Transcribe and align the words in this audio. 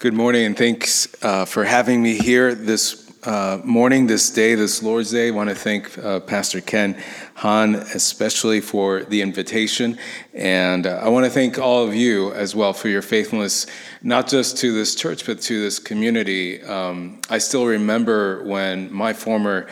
Good 0.00 0.14
morning, 0.14 0.44
and 0.46 0.56
thanks 0.56 1.08
uh, 1.24 1.44
for 1.44 1.64
having 1.64 2.00
me 2.00 2.16
here 2.16 2.54
this 2.54 3.12
uh, 3.24 3.60
morning, 3.64 4.06
this 4.06 4.30
day, 4.30 4.54
this 4.54 4.80
Lord's 4.80 5.10
Day. 5.10 5.26
I 5.26 5.30
want 5.32 5.48
to 5.50 5.56
thank 5.56 5.98
uh, 5.98 6.20
Pastor 6.20 6.60
Ken 6.60 6.96
Hahn, 7.34 7.74
especially 7.74 8.60
for 8.60 9.02
the 9.02 9.22
invitation. 9.22 9.98
And 10.32 10.86
uh, 10.86 11.00
I 11.02 11.08
want 11.08 11.24
to 11.24 11.30
thank 11.32 11.58
all 11.58 11.82
of 11.82 11.96
you 11.96 12.32
as 12.34 12.54
well 12.54 12.72
for 12.72 12.86
your 12.86 13.02
faithfulness, 13.02 13.66
not 14.00 14.28
just 14.28 14.58
to 14.58 14.72
this 14.72 14.94
church, 14.94 15.26
but 15.26 15.40
to 15.40 15.60
this 15.60 15.80
community. 15.80 16.62
Um, 16.62 17.20
I 17.28 17.38
still 17.38 17.66
remember 17.66 18.44
when 18.44 18.92
my 18.92 19.12
former 19.12 19.66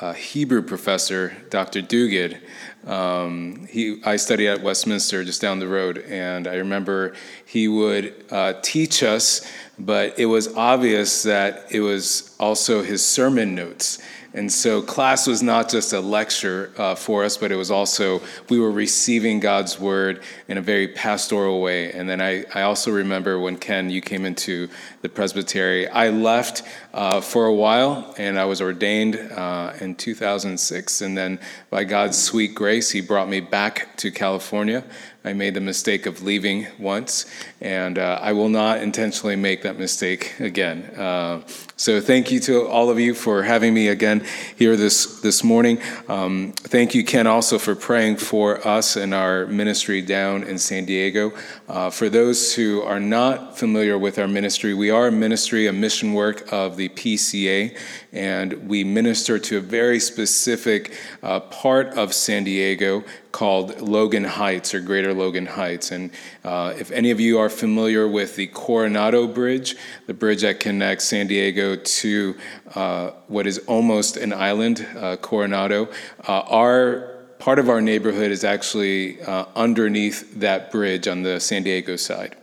uh, 0.00 0.12
Hebrew 0.12 0.62
professor, 0.62 1.36
Dr. 1.50 1.82
Duguid, 1.82 2.40
um, 2.86 3.66
he, 3.68 4.00
I 4.04 4.16
studied 4.16 4.48
at 4.48 4.62
Westminster 4.62 5.24
just 5.24 5.42
down 5.42 5.58
the 5.58 5.68
road, 5.68 5.98
and 5.98 6.46
I 6.46 6.56
remember 6.56 7.14
he 7.44 7.68
would 7.68 8.24
uh, 8.30 8.54
teach 8.62 9.02
us, 9.02 9.50
but 9.78 10.18
it 10.18 10.26
was 10.26 10.54
obvious 10.54 11.22
that 11.24 11.66
it 11.70 11.80
was 11.80 12.34
also 12.38 12.82
his 12.82 13.04
sermon 13.04 13.54
notes. 13.54 13.98
And 14.34 14.52
so 14.52 14.82
class 14.82 15.26
was 15.26 15.42
not 15.42 15.70
just 15.70 15.92
a 15.94 16.00
lecture 16.00 16.70
uh, 16.76 16.94
for 16.94 17.24
us, 17.24 17.38
but 17.38 17.50
it 17.50 17.56
was 17.56 17.70
also, 17.70 18.20
we 18.50 18.60
were 18.60 18.70
receiving 18.70 19.40
God's 19.40 19.80
word 19.80 20.22
in 20.48 20.58
a 20.58 20.60
very 20.60 20.88
pastoral 20.88 21.62
way. 21.62 21.90
And 21.92 22.08
then 22.08 22.20
I, 22.20 22.44
I 22.54 22.62
also 22.62 22.90
remember 22.90 23.38
when 23.38 23.56
Ken, 23.56 23.88
you 23.88 24.02
came 24.02 24.26
into 24.26 24.68
the 25.00 25.08
presbytery, 25.08 25.88
I 25.88 26.10
left 26.10 26.62
uh, 26.92 27.22
for 27.22 27.46
a 27.46 27.54
while 27.54 28.14
and 28.18 28.38
I 28.38 28.44
was 28.44 28.60
ordained 28.60 29.16
uh, 29.16 29.72
in 29.80 29.94
2006. 29.94 31.00
And 31.00 31.16
then 31.16 31.40
by 31.70 31.84
God's 31.84 32.22
sweet 32.22 32.54
grace, 32.54 32.90
he 32.90 33.00
brought 33.00 33.28
me 33.28 33.40
back 33.40 33.96
to 33.96 34.10
California. 34.10 34.84
I 35.28 35.34
made 35.34 35.52
the 35.52 35.60
mistake 35.60 36.06
of 36.06 36.22
leaving 36.22 36.68
once, 36.78 37.26
and 37.60 37.98
uh, 37.98 38.18
I 38.22 38.32
will 38.32 38.48
not 38.48 38.80
intentionally 38.80 39.36
make 39.36 39.60
that 39.60 39.78
mistake 39.78 40.40
again. 40.40 40.84
Uh, 40.96 41.42
so 41.76 42.00
thank 42.00 42.30
you 42.30 42.40
to 42.40 42.66
all 42.66 42.88
of 42.88 42.98
you 42.98 43.12
for 43.12 43.42
having 43.42 43.74
me 43.74 43.88
again 43.88 44.24
here 44.56 44.74
this 44.74 45.20
this 45.20 45.44
morning. 45.44 45.82
Um, 46.08 46.52
thank 46.56 46.94
you, 46.94 47.04
Ken, 47.04 47.26
also 47.26 47.58
for 47.58 47.74
praying 47.74 48.16
for 48.16 48.66
us 48.66 48.96
and 48.96 49.12
our 49.12 49.44
ministry 49.46 50.00
down 50.00 50.44
in 50.44 50.56
San 50.58 50.86
Diego. 50.86 51.34
Uh, 51.68 51.90
for 51.90 52.08
those 52.08 52.54
who 52.54 52.80
are 52.80 52.98
not 52.98 53.58
familiar 53.58 53.98
with 53.98 54.18
our 54.18 54.28
ministry, 54.28 54.72
we 54.72 54.88
are 54.88 55.08
a 55.08 55.12
ministry, 55.12 55.66
a 55.66 55.74
mission 55.74 56.14
work 56.14 56.50
of 56.50 56.78
the 56.78 56.88
PCA, 56.88 57.76
and 58.12 58.68
we 58.68 58.84
minister 58.84 59.38
to 59.38 59.58
a 59.58 59.60
very 59.60 60.00
specific 60.00 60.96
uh, 61.22 61.40
part 61.40 61.88
of 61.88 62.14
San 62.14 62.44
Diego 62.44 63.04
called 63.32 63.80
Logan 63.80 64.24
Heights 64.24 64.74
or 64.74 64.80
Greater 64.80 65.12
Logan 65.12 65.46
Heights. 65.46 65.90
And 65.90 66.10
uh, 66.44 66.74
if 66.78 66.90
any 66.90 67.10
of 67.10 67.20
you 67.20 67.38
are 67.38 67.50
familiar 67.50 68.08
with 68.08 68.36
the 68.36 68.46
Coronado 68.48 69.26
Bridge, 69.26 69.76
the 70.06 70.14
bridge 70.14 70.42
that 70.42 70.60
connects 70.60 71.04
San 71.04 71.26
Diego 71.26 71.76
to 71.76 72.36
uh, 72.74 73.10
what 73.28 73.46
is 73.46 73.58
almost 73.60 74.16
an 74.16 74.32
island, 74.32 74.86
uh, 74.96 75.16
Coronado, 75.16 75.88
uh, 76.26 76.40
our 76.40 77.14
part 77.38 77.58
of 77.58 77.68
our 77.68 77.80
neighborhood 77.80 78.30
is 78.30 78.42
actually 78.42 79.20
uh, 79.22 79.44
underneath 79.54 80.40
that 80.40 80.72
bridge 80.72 81.06
on 81.06 81.22
the 81.22 81.38
San 81.38 81.62
Diego 81.62 81.96
side 81.96 82.34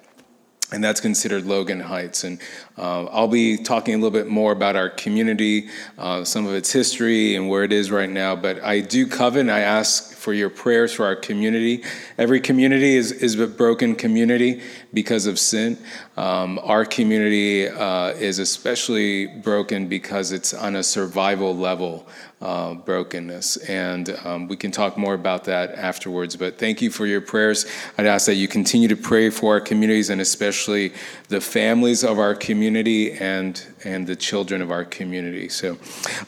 and 0.71 0.83
that's 0.83 0.99
considered 0.99 1.45
Logan 1.45 1.79
Heights. 1.79 2.23
And 2.23 2.39
uh, 2.77 3.05
I'll 3.05 3.27
be 3.27 3.57
talking 3.57 3.93
a 3.93 3.97
little 3.97 4.11
bit 4.11 4.27
more 4.27 4.51
about 4.51 4.75
our 4.75 4.89
community, 4.89 5.69
uh, 5.97 6.23
some 6.23 6.47
of 6.47 6.53
its 6.53 6.71
history, 6.71 7.35
and 7.35 7.49
where 7.49 7.63
it 7.63 7.71
is 7.71 7.91
right 7.91 8.09
now. 8.09 8.35
But 8.35 8.63
I 8.63 8.79
do 8.81 9.07
covet, 9.07 9.47
I 9.47 9.59
ask 9.59 10.13
for 10.15 10.33
your 10.33 10.49
prayers 10.49 10.91
for 10.91 11.05
our 11.05 11.15
community. 11.15 11.83
Every 12.17 12.39
community 12.39 12.95
is, 12.95 13.11
is 13.11 13.39
a 13.39 13.45
broken 13.45 13.95
community 13.95 14.61
because 14.91 15.27
of 15.27 15.37
sin. 15.37 15.77
Um, 16.17 16.59
our 16.63 16.83
community 16.83 17.67
uh, 17.67 18.09
is 18.13 18.39
especially 18.39 19.27
broken 19.27 19.87
because 19.87 20.31
it's 20.31 20.53
on 20.53 20.75
a 20.75 20.83
survival 20.83 21.55
level 21.55 22.07
uh, 22.45 22.75
brokenness. 22.75 23.57
And 23.57 24.15
um, 24.23 24.47
we 24.47 24.55
can 24.55 24.69
talk 24.69 24.99
more 24.99 25.15
about 25.15 25.45
that 25.45 25.73
afterwards. 25.73 26.35
But 26.35 26.59
thank 26.59 26.79
you 26.79 26.91
for 26.91 27.07
your 27.07 27.19
prayers. 27.19 27.65
I'd 27.97 28.05
ask 28.05 28.27
that 28.27 28.35
you 28.35 28.47
continue 28.47 28.87
to 28.87 28.95
pray 28.95 29.31
for 29.31 29.55
our 29.55 29.59
communities 29.59 30.11
and 30.11 30.21
especially 30.21 30.93
the 31.29 31.41
families 31.41 32.03
of 32.03 32.19
our 32.19 32.35
community 32.35 33.13
and, 33.13 33.65
and 33.83 34.05
the 34.05 34.15
children 34.15 34.61
of 34.61 34.69
our 34.69 34.85
community. 34.85 35.49
So 35.49 35.79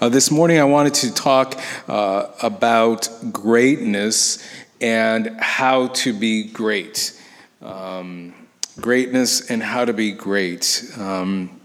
uh, 0.02 0.10
this 0.10 0.32
morning 0.32 0.58
I 0.60 0.64
wanted 0.64 0.96
to 0.96 1.14
talk 1.14 1.62
uh, 1.88 2.32
about 2.42 3.08
greatness 3.32 4.44
and 4.82 5.40
how 5.40 5.90
to 5.90 6.14
be 6.14 6.46
great. 6.46 7.14
Um, 7.62 8.34
greatness 8.82 9.52
and 9.52 9.62
how 9.62 9.86
to 9.86 9.94
be 9.94 10.14
great. 10.14 10.92
Um, 10.98 11.57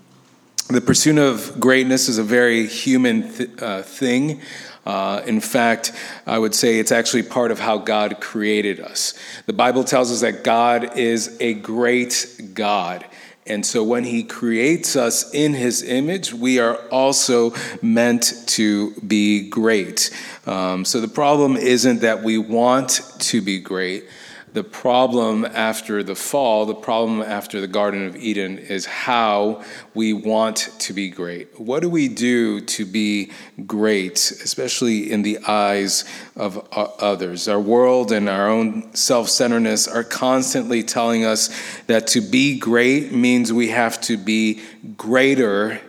the 0.72 0.80
pursuit 0.80 1.18
of 1.18 1.58
greatness 1.60 2.08
is 2.08 2.18
a 2.18 2.22
very 2.22 2.66
human 2.66 3.32
th- 3.32 3.50
uh, 3.60 3.82
thing. 3.82 4.40
Uh, 4.84 5.22
in 5.26 5.40
fact, 5.40 5.92
I 6.26 6.38
would 6.38 6.54
say 6.54 6.78
it's 6.78 6.92
actually 6.92 7.22
part 7.22 7.50
of 7.50 7.60
how 7.60 7.78
God 7.78 8.20
created 8.20 8.80
us. 8.80 9.14
The 9.46 9.52
Bible 9.52 9.84
tells 9.84 10.10
us 10.10 10.22
that 10.22 10.42
God 10.42 10.98
is 10.98 11.36
a 11.40 11.54
great 11.54 12.50
God. 12.54 13.04
And 13.46 13.66
so 13.66 13.82
when 13.82 14.04
he 14.04 14.22
creates 14.22 14.94
us 14.94 15.32
in 15.34 15.54
his 15.54 15.82
image, 15.82 16.32
we 16.32 16.58
are 16.58 16.76
also 16.88 17.54
meant 17.80 18.32
to 18.48 18.92
be 19.00 19.48
great. 19.48 20.10
Um, 20.46 20.84
so 20.84 21.00
the 21.00 21.08
problem 21.08 21.56
isn't 21.56 22.00
that 22.02 22.22
we 22.22 22.38
want 22.38 23.00
to 23.18 23.40
be 23.40 23.58
great. 23.58 24.04
The 24.52 24.62
problem 24.62 25.46
after 25.46 26.02
the 26.02 26.14
fall, 26.14 26.66
the 26.66 26.74
problem 26.74 27.22
after 27.22 27.62
the 27.62 27.66
Garden 27.66 28.06
of 28.06 28.16
Eden 28.16 28.58
is 28.58 28.84
how 28.84 29.64
we 29.94 30.12
want 30.12 30.68
to 30.80 30.92
be 30.92 31.08
great. 31.08 31.58
What 31.58 31.80
do 31.80 31.88
we 31.88 32.08
do 32.08 32.60
to 32.60 32.84
be 32.84 33.30
great, 33.66 34.18
especially 34.18 35.10
in 35.10 35.22
the 35.22 35.38
eyes 35.46 36.04
of 36.36 36.68
others? 36.72 37.48
Our 37.48 37.60
world 37.60 38.12
and 38.12 38.28
our 38.28 38.50
own 38.50 38.94
self 38.94 39.30
centeredness 39.30 39.88
are 39.88 40.04
constantly 40.04 40.82
telling 40.82 41.24
us 41.24 41.48
that 41.86 42.06
to 42.08 42.20
be 42.20 42.58
great 42.58 43.10
means 43.10 43.54
we 43.54 43.68
have 43.68 44.02
to 44.02 44.18
be 44.18 44.60
greater 44.98 45.80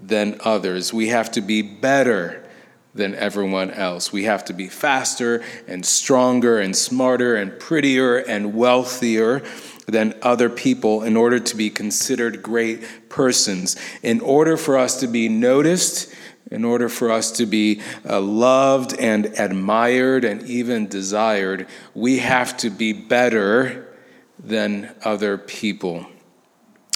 than 0.00 0.40
others, 0.44 0.92
we 0.92 1.08
have 1.08 1.30
to 1.32 1.40
be 1.40 1.62
better 1.62 2.39
than 2.94 3.14
everyone 3.14 3.70
else. 3.70 4.12
We 4.12 4.24
have 4.24 4.44
to 4.46 4.52
be 4.52 4.68
faster 4.68 5.42
and 5.66 5.84
stronger 5.86 6.58
and 6.58 6.76
smarter 6.76 7.36
and 7.36 7.58
prettier 7.58 8.16
and 8.16 8.54
wealthier 8.54 9.42
than 9.86 10.14
other 10.22 10.48
people 10.48 11.02
in 11.02 11.16
order 11.16 11.38
to 11.38 11.56
be 11.56 11.70
considered 11.70 12.42
great 12.42 13.08
persons. 13.08 13.76
In 14.02 14.20
order 14.20 14.56
for 14.56 14.78
us 14.78 15.00
to 15.00 15.06
be 15.06 15.28
noticed, 15.28 16.12
in 16.50 16.64
order 16.64 16.88
for 16.88 17.10
us 17.10 17.30
to 17.32 17.46
be 17.46 17.80
uh, 18.08 18.20
loved 18.20 18.98
and 18.98 19.26
admired 19.38 20.24
and 20.24 20.42
even 20.42 20.88
desired, 20.88 21.66
we 21.94 22.18
have 22.18 22.56
to 22.58 22.70
be 22.70 22.92
better 22.92 23.86
than 24.38 24.92
other 25.04 25.38
people. 25.38 26.06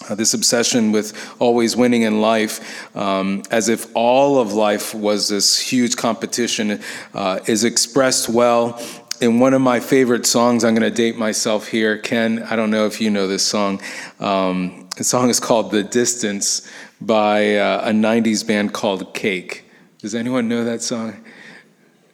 Uh, 0.08 0.14
this 0.14 0.34
obsession 0.34 0.92
with 0.92 1.34
always 1.38 1.76
winning 1.76 2.02
in 2.02 2.20
life, 2.20 2.94
um, 2.96 3.42
as 3.50 3.68
if 3.68 3.86
all 3.94 4.38
of 4.38 4.52
life 4.52 4.94
was 4.94 5.28
this 5.28 5.58
huge 5.58 5.96
competition, 5.96 6.80
uh, 7.14 7.40
is 7.46 7.64
expressed 7.64 8.28
well 8.28 8.80
in 9.20 9.38
one 9.38 9.54
of 9.54 9.60
my 9.60 9.80
favorite 9.80 10.26
songs. 10.26 10.64
I'm 10.64 10.74
going 10.74 10.90
to 10.90 10.94
date 10.94 11.16
myself 11.16 11.68
here. 11.68 11.98
Ken, 11.98 12.42
I 12.42 12.56
don't 12.56 12.70
know 12.70 12.86
if 12.86 13.00
you 13.00 13.10
know 13.10 13.26
this 13.26 13.46
song. 13.46 13.80
Um, 14.20 14.88
the 14.96 15.04
song 15.04 15.30
is 15.30 15.40
called 15.40 15.70
The 15.70 15.82
Distance 15.82 16.70
by 17.00 17.56
uh, 17.56 17.88
a 17.88 17.92
90s 17.92 18.46
band 18.46 18.72
called 18.72 19.14
Cake. 19.14 19.64
Does 19.98 20.14
anyone 20.14 20.48
know 20.48 20.64
that 20.64 20.82
song? 20.82 21.24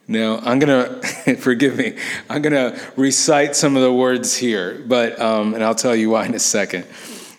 No, 0.07 0.39
I'm 0.39 0.59
going 0.59 1.01
to, 1.25 1.35
forgive 1.35 1.77
me, 1.77 1.97
I'm 2.29 2.41
going 2.41 2.53
to 2.53 2.79
recite 2.95 3.55
some 3.55 3.75
of 3.75 3.81
the 3.81 3.93
words 3.93 4.35
here, 4.35 4.83
but, 4.87 5.19
um, 5.19 5.53
and 5.53 5.63
I'll 5.63 5.75
tell 5.75 5.95
you 5.95 6.09
why 6.09 6.25
in 6.25 6.33
a 6.33 6.39
second. 6.39 6.85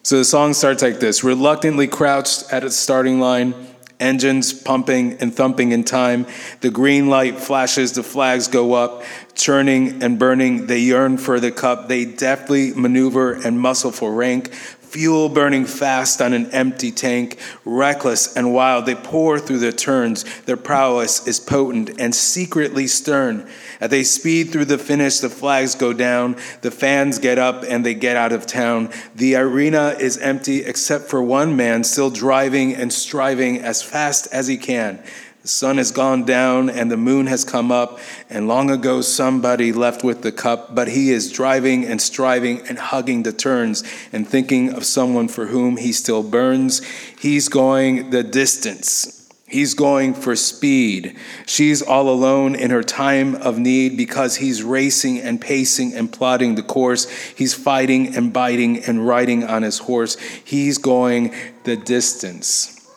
So 0.05 0.19
the 0.19 0.25
song 0.25 0.53
starts 0.53 0.83
like 0.83 0.99
this 0.99 1.23
Reluctantly 1.23 1.87
crouched 1.87 2.53
at 2.53 2.65
its 2.65 2.77
starting 2.77 3.21
line, 3.21 3.55
engines 4.01 4.53
pumping 4.53 5.19
and 5.21 5.35
thumping 5.35 5.71
in 5.71 5.85
time. 5.85 6.27
The 6.61 6.71
green 6.71 7.09
light 7.09 7.39
flashes, 7.39 7.93
the 7.93 8.03
flags 8.03 8.49
go 8.49 8.73
up, 8.75 9.05
churning 9.35 10.03
and 10.03 10.19
burning. 10.19 10.67
They 10.67 10.81
yearn 10.81 11.19
for 11.19 11.39
the 11.39 11.53
cup. 11.53 11.89
They 11.89 12.05
deftly 12.05 12.73
maneuver 12.75 13.33
and 13.33 13.61
muscle 13.61 13.93
for 13.93 14.13
rank 14.13 14.53
fuel 14.93 15.31
burning 15.31 15.65
fast 15.65 16.21
on 16.21 16.35
an 16.35 16.51
empty 16.51 16.91
tank, 16.91 17.39
reckless 17.65 18.37
and 18.37 18.53
wild. 18.53 18.85
They 18.85 18.95
pour 18.95 19.39
through 19.39 19.61
the 19.61 19.73
turns. 19.73 20.25
Their 20.43 20.59
prowess 20.59 21.27
is 21.27 21.41
potent 21.41 21.99
and 21.99 22.15
secretly 22.15 22.87
stern. 22.87 23.49
As 23.81 23.89
they 23.89 24.05
speed 24.05 24.51
through 24.51 24.67
the 24.67 24.77
finish, 24.77 25.21
the 25.21 25.31
flags 25.31 25.75
go 25.75 25.95
down, 25.95 26.37
the 26.61 26.71
fans 26.71 27.19
get 27.19 27.39
up, 27.39 27.65
and 27.67 27.87
they 27.87 27.95
get 27.95 28.17
out 28.17 28.33
of 28.33 28.47
town. 28.47 28.91
The 29.15 29.37
arena 29.37 29.97
is 29.99 30.19
empty 30.19 30.63
except 30.63 31.07
for 31.09 31.23
one 31.23 31.57
man 31.57 31.85
still 31.85 32.11
driving 32.11 32.75
and 32.75 32.93
striving 32.93 33.59
as 33.59 33.83
fast 33.83 34.29
as 34.31 34.47
he 34.47 34.59
can. 34.59 35.03
The 35.43 35.49
sun 35.49 35.79
has 35.79 35.91
gone 35.91 36.25
down 36.25 36.71
and 36.71 36.89
the 36.89 36.97
moon 36.97 37.27
has 37.27 37.45
come 37.45 37.73
up, 37.73 37.99
and 38.31 38.47
long 38.47 38.71
ago 38.71 39.01
somebody 39.01 39.73
left 39.73 40.05
with 40.05 40.23
the 40.23 40.31
cup, 40.31 40.73
but 40.73 40.87
he 40.87 41.11
is 41.11 41.33
driving 41.33 41.85
and 41.85 42.01
striving 42.01 42.61
and 42.69 42.79
hugging 42.79 43.25
the 43.25 43.33
turns 43.33 43.83
and 44.13 44.27
thinking 44.27 44.73
of 44.73 44.85
someone 44.85 45.27
for 45.27 45.47
whom 45.47 45.79
he 45.79 45.93
still 45.93 46.23
burns. 46.23 46.81
He's 47.19 47.49
going 47.49 48.11
the 48.11 48.23
distance. 48.23 49.19
He's 49.49 49.75
going 49.75 50.15
for 50.15 50.37
speed. 50.37 51.17
She's 51.45 51.83
all 51.83 52.09
alone 52.09 52.55
in 52.55 52.71
her 52.71 52.85
time 52.85 53.35
of 53.35 53.59
need 53.59 53.97
because 53.97 54.37
he's 54.37 54.63
racing 54.63 55.21
and 55.21 55.41
pacing 55.41 55.93
and 55.93 56.11
plotting 56.11 56.55
the 56.55 56.63
course. 56.63 57.11
He's 57.11 57.53
fighting 57.53 58.17
and 58.17 58.33
biting 58.33 58.85
and 58.85 59.07
riding 59.07 59.43
on 59.43 59.63
his 59.63 59.79
horse. 59.79 60.17
He's 60.21 60.79
going 60.79 61.35
the 61.65 61.77
distance. 61.77 62.89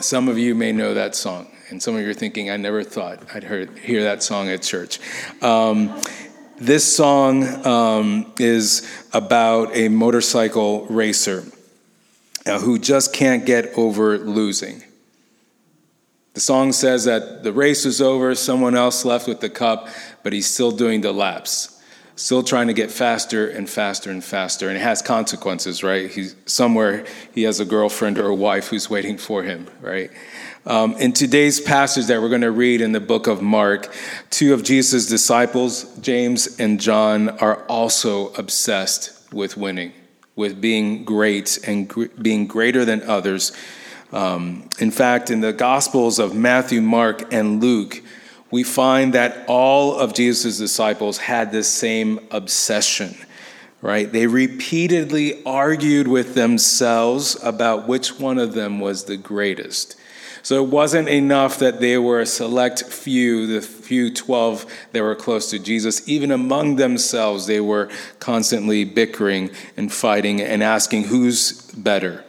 Some 0.00 0.28
of 0.28 0.38
you 0.38 0.54
may 0.54 0.72
know 0.72 0.94
that 0.94 1.14
song. 1.14 1.53
And 1.74 1.82
some 1.82 1.96
of 1.96 2.02
you 2.02 2.10
are 2.10 2.14
thinking, 2.14 2.50
I 2.50 2.56
never 2.56 2.84
thought 2.84 3.18
I'd 3.34 3.42
hear 3.42 4.04
that 4.04 4.22
song 4.22 4.48
at 4.48 4.62
church. 4.62 5.00
Um, 5.42 6.00
this 6.56 6.84
song 6.84 7.66
um, 7.66 8.32
is 8.38 8.88
about 9.12 9.74
a 9.74 9.88
motorcycle 9.88 10.86
racer 10.86 11.42
uh, 12.46 12.60
who 12.60 12.78
just 12.78 13.12
can't 13.12 13.44
get 13.44 13.76
over 13.76 14.18
losing. 14.18 14.84
The 16.34 16.40
song 16.40 16.70
says 16.70 17.06
that 17.06 17.42
the 17.42 17.52
race 17.52 17.84
is 17.84 18.00
over, 18.00 18.36
someone 18.36 18.76
else 18.76 19.04
left 19.04 19.26
with 19.26 19.40
the 19.40 19.50
cup, 19.50 19.88
but 20.22 20.32
he's 20.32 20.48
still 20.48 20.70
doing 20.70 21.00
the 21.00 21.10
laps, 21.10 21.82
still 22.14 22.44
trying 22.44 22.68
to 22.68 22.72
get 22.72 22.92
faster 22.92 23.48
and 23.48 23.68
faster 23.68 24.12
and 24.12 24.22
faster. 24.22 24.68
And 24.68 24.76
it 24.76 24.82
has 24.82 25.02
consequences, 25.02 25.82
right? 25.82 26.08
He's 26.08 26.36
somewhere 26.46 27.04
he 27.34 27.42
has 27.42 27.58
a 27.58 27.64
girlfriend 27.64 28.16
or 28.20 28.28
a 28.28 28.34
wife 28.34 28.68
who's 28.68 28.88
waiting 28.88 29.18
for 29.18 29.42
him, 29.42 29.66
right? 29.80 30.12
Um, 30.66 30.94
in 30.94 31.12
today's 31.12 31.60
passage 31.60 32.06
that 32.06 32.22
we're 32.22 32.30
going 32.30 32.40
to 32.40 32.50
read 32.50 32.80
in 32.80 32.92
the 32.92 33.00
book 33.00 33.26
of 33.26 33.42
Mark, 33.42 33.94
two 34.30 34.54
of 34.54 34.62
Jesus' 34.62 35.06
disciples, 35.06 35.84
James 35.98 36.58
and 36.58 36.80
John, 36.80 37.28
are 37.40 37.66
also 37.66 38.32
obsessed 38.32 39.30
with 39.30 39.58
winning, 39.58 39.92
with 40.36 40.62
being 40.62 41.04
great 41.04 41.58
and 41.66 41.86
gr- 41.86 42.06
being 42.20 42.46
greater 42.46 42.86
than 42.86 43.02
others. 43.02 43.52
Um, 44.10 44.70
in 44.78 44.90
fact, 44.90 45.28
in 45.28 45.42
the 45.42 45.52
Gospels 45.52 46.18
of 46.18 46.34
Matthew, 46.34 46.80
Mark, 46.80 47.30
and 47.30 47.62
Luke, 47.62 48.02
we 48.50 48.62
find 48.62 49.12
that 49.12 49.44
all 49.46 49.94
of 49.94 50.14
Jesus' 50.14 50.56
disciples 50.56 51.18
had 51.18 51.52
this 51.52 51.68
same 51.68 52.20
obsession 52.30 53.14
right? 53.82 54.10
They 54.10 54.26
repeatedly 54.26 55.44
argued 55.44 56.08
with 56.08 56.34
themselves 56.34 57.36
about 57.42 57.86
which 57.86 58.18
one 58.18 58.38
of 58.38 58.54
them 58.54 58.80
was 58.80 59.04
the 59.04 59.18
greatest. 59.18 59.96
So 60.44 60.62
it 60.62 60.68
wasn't 60.68 61.08
enough 61.08 61.58
that 61.60 61.80
they 61.80 61.96
were 61.96 62.20
a 62.20 62.26
select 62.26 62.84
few, 62.84 63.46
the 63.46 63.62
few 63.62 64.12
12 64.12 64.66
that 64.92 65.02
were 65.02 65.14
close 65.14 65.48
to 65.50 65.58
Jesus. 65.58 66.06
Even 66.06 66.30
among 66.30 66.76
themselves, 66.76 67.46
they 67.46 67.60
were 67.60 67.88
constantly 68.18 68.84
bickering 68.84 69.50
and 69.78 69.90
fighting 69.90 70.42
and 70.42 70.62
asking 70.62 71.04
who's 71.04 71.62
better. 71.72 72.22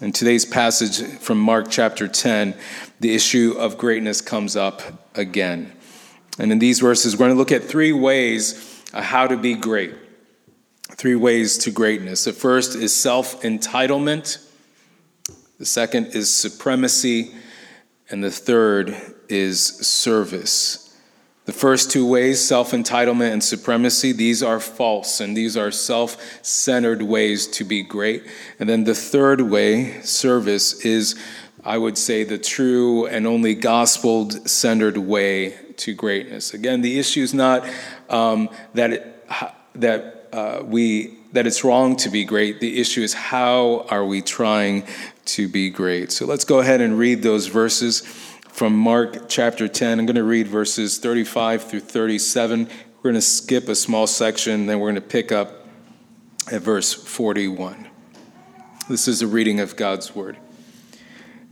In 0.00 0.10
today's 0.10 0.46
passage 0.46 1.02
from 1.18 1.38
Mark 1.38 1.70
chapter 1.70 2.08
10, 2.08 2.54
the 2.98 3.14
issue 3.14 3.54
of 3.58 3.76
greatness 3.76 4.22
comes 4.22 4.56
up 4.56 4.80
again. 5.14 5.70
And 6.38 6.52
in 6.52 6.60
these 6.60 6.80
verses, 6.80 7.14
we're 7.14 7.26
going 7.26 7.32
to 7.32 7.36
look 7.36 7.52
at 7.52 7.62
three 7.62 7.92
ways 7.92 8.82
how 8.94 9.26
to 9.26 9.36
be 9.36 9.54
great. 9.54 9.94
Three 10.92 11.14
ways 11.14 11.58
to 11.58 11.70
greatness. 11.70 12.24
The 12.24 12.32
first 12.32 12.74
is 12.74 12.96
self 12.96 13.42
entitlement, 13.42 14.42
the 15.58 15.66
second 15.66 16.14
is 16.14 16.34
supremacy, 16.34 17.34
and 18.10 18.22
the 18.24 18.30
third 18.30 18.96
is 19.28 19.62
service. 19.62 20.86
The 21.46 21.52
first 21.52 21.90
two 21.90 22.06
ways, 22.06 22.46
self 22.46 22.72
entitlement 22.72 23.32
and 23.32 23.42
supremacy, 23.42 24.12
these 24.12 24.42
are 24.42 24.60
false 24.60 25.20
and 25.20 25.36
these 25.36 25.56
are 25.56 25.70
self 25.70 26.16
centered 26.44 27.02
ways 27.02 27.46
to 27.48 27.64
be 27.64 27.82
great. 27.82 28.24
And 28.58 28.68
then 28.68 28.84
the 28.84 28.94
third 28.94 29.40
way, 29.40 30.00
service, 30.02 30.84
is, 30.84 31.18
I 31.64 31.78
would 31.78 31.96
say, 31.96 32.24
the 32.24 32.38
true 32.38 33.06
and 33.06 33.26
only 33.26 33.54
gospel 33.54 34.30
centered 34.30 34.98
way 34.98 35.56
to 35.78 35.94
greatness. 35.94 36.52
Again, 36.52 36.82
the 36.82 36.98
issue 36.98 37.22
is 37.22 37.32
not 37.32 37.68
um, 38.10 38.50
that, 38.74 38.92
it, 38.92 39.26
that 39.74 40.28
uh, 40.32 40.62
we 40.64 41.16
that 41.32 41.46
it's 41.46 41.64
wrong 41.64 41.96
to 41.96 42.10
be 42.10 42.24
great. 42.24 42.60
The 42.60 42.80
issue 42.80 43.02
is 43.02 43.14
how 43.14 43.86
are 43.88 44.04
we 44.04 44.20
trying 44.20 44.84
to 45.26 45.48
be 45.48 45.70
great. 45.70 46.12
So 46.12 46.26
let's 46.26 46.44
go 46.44 46.60
ahead 46.60 46.80
and 46.80 46.98
read 46.98 47.22
those 47.22 47.46
verses 47.46 48.00
from 48.00 48.76
Mark 48.76 49.28
chapter 49.28 49.68
10. 49.68 49.98
I'm 49.98 50.06
going 50.06 50.16
to 50.16 50.24
read 50.24 50.48
verses 50.48 50.98
35 50.98 51.64
through 51.64 51.80
37. 51.80 52.66
We're 52.66 53.02
going 53.02 53.14
to 53.14 53.20
skip 53.20 53.68
a 53.68 53.74
small 53.74 54.06
section, 54.06 54.66
then 54.66 54.80
we're 54.80 54.90
going 54.90 54.94
to 54.96 55.00
pick 55.00 55.32
up 55.32 55.66
at 56.52 56.62
verse 56.62 56.92
41. 56.92 57.88
This 58.88 59.08
is 59.08 59.22
a 59.22 59.26
reading 59.26 59.60
of 59.60 59.76
God's 59.76 60.14
word. 60.14 60.36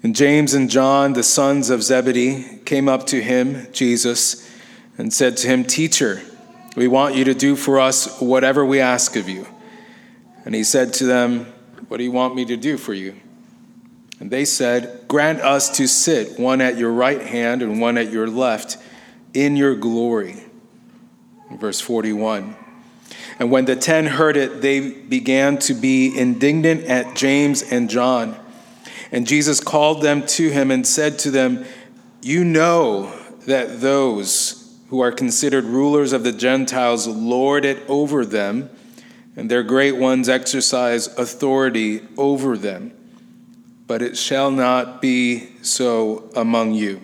And 0.03 0.15
James 0.15 0.55
and 0.55 0.69
John, 0.69 1.15
the 1.15 1.23
sons 1.23 1.71
of 1.71 1.83
Zebedee, 1.83 2.61
came 2.65 2.89
up 2.89 3.07
to 3.07 3.23
him, 3.23 3.67
Jesus, 3.73 4.49
and 4.97 5.13
said 5.13 5.37
to 5.39 5.49
him, 5.49 5.65
Teacher, 5.65 6.21
we 6.77 6.87
want 6.87 7.15
you 7.15 7.25
to 7.25 7.35
do 7.35 7.57
for 7.57 7.81
us 7.81 8.21
whatever 8.21 8.65
we 8.65 8.81
ask 8.81 9.17
of 9.17 9.29
you. 9.29 9.47
And 10.45 10.55
he 10.55 10.65
said 10.65 10.93
to 10.95 11.05
them, 11.05 11.47
What 11.89 11.97
do 11.97 12.05
you 12.05 12.13
want 12.13 12.35
me 12.35 12.45
to 12.45 12.57
do 12.57 12.77
for 12.77 12.95
you? 12.95 13.17
And 14.21 14.31
they 14.31 14.45
said, 14.45 15.05
Grant 15.07 15.41
us 15.41 15.77
to 15.77 15.87
sit, 15.87 16.39
one 16.39 16.61
at 16.61 16.77
your 16.77 16.93
right 16.93 17.23
hand 17.23 17.63
and 17.63 17.81
one 17.81 17.97
at 17.97 18.11
your 18.11 18.27
left, 18.27 18.77
in 19.33 19.57
your 19.57 19.75
glory. 19.75 20.37
Verse 21.53 21.81
41. 21.81 22.57
And 23.39 23.51
when 23.51 23.65
the 23.65 23.77
ten 23.77 24.07
heard 24.07 24.37
it, 24.37 24.61
they 24.61 24.91
began 24.91 25.59
to 25.61 25.75
be 25.75 26.17
indignant 26.19 26.85
at 26.85 27.15
James 27.15 27.63
and 27.63 27.89
John. 27.89 28.37
And 29.13 29.27
Jesus 29.27 29.61
called 29.61 30.03
them 30.03 30.27
to 30.27 30.51
him 30.51 30.71
and 30.71 30.87
said 30.87 31.19
to 31.21 31.31
them, 31.31 31.65
You 32.21 32.45
know 32.45 33.13
that 33.47 33.81
those 33.81 34.77
who 34.89 35.01
are 35.01 35.13
considered 35.13 35.65
rulers 35.65 36.13
of 36.13 36.25
the 36.25 36.33
Gentiles 36.33 37.07
lord 37.07 37.65
it 37.65 37.89
over 37.89 38.27
them, 38.27 38.69
and 39.37 39.49
their 39.49 39.63
great 39.63 39.97
ones 39.97 40.29
exercise 40.29 41.07
authority 41.17 42.03
over 42.17 42.59
them 42.59 42.98
but 43.89 44.03
it 44.03 44.17
shall 44.17 44.51
not 44.51 45.01
be 45.01 45.49
so 45.63 46.31
among 46.37 46.75
you. 46.75 47.01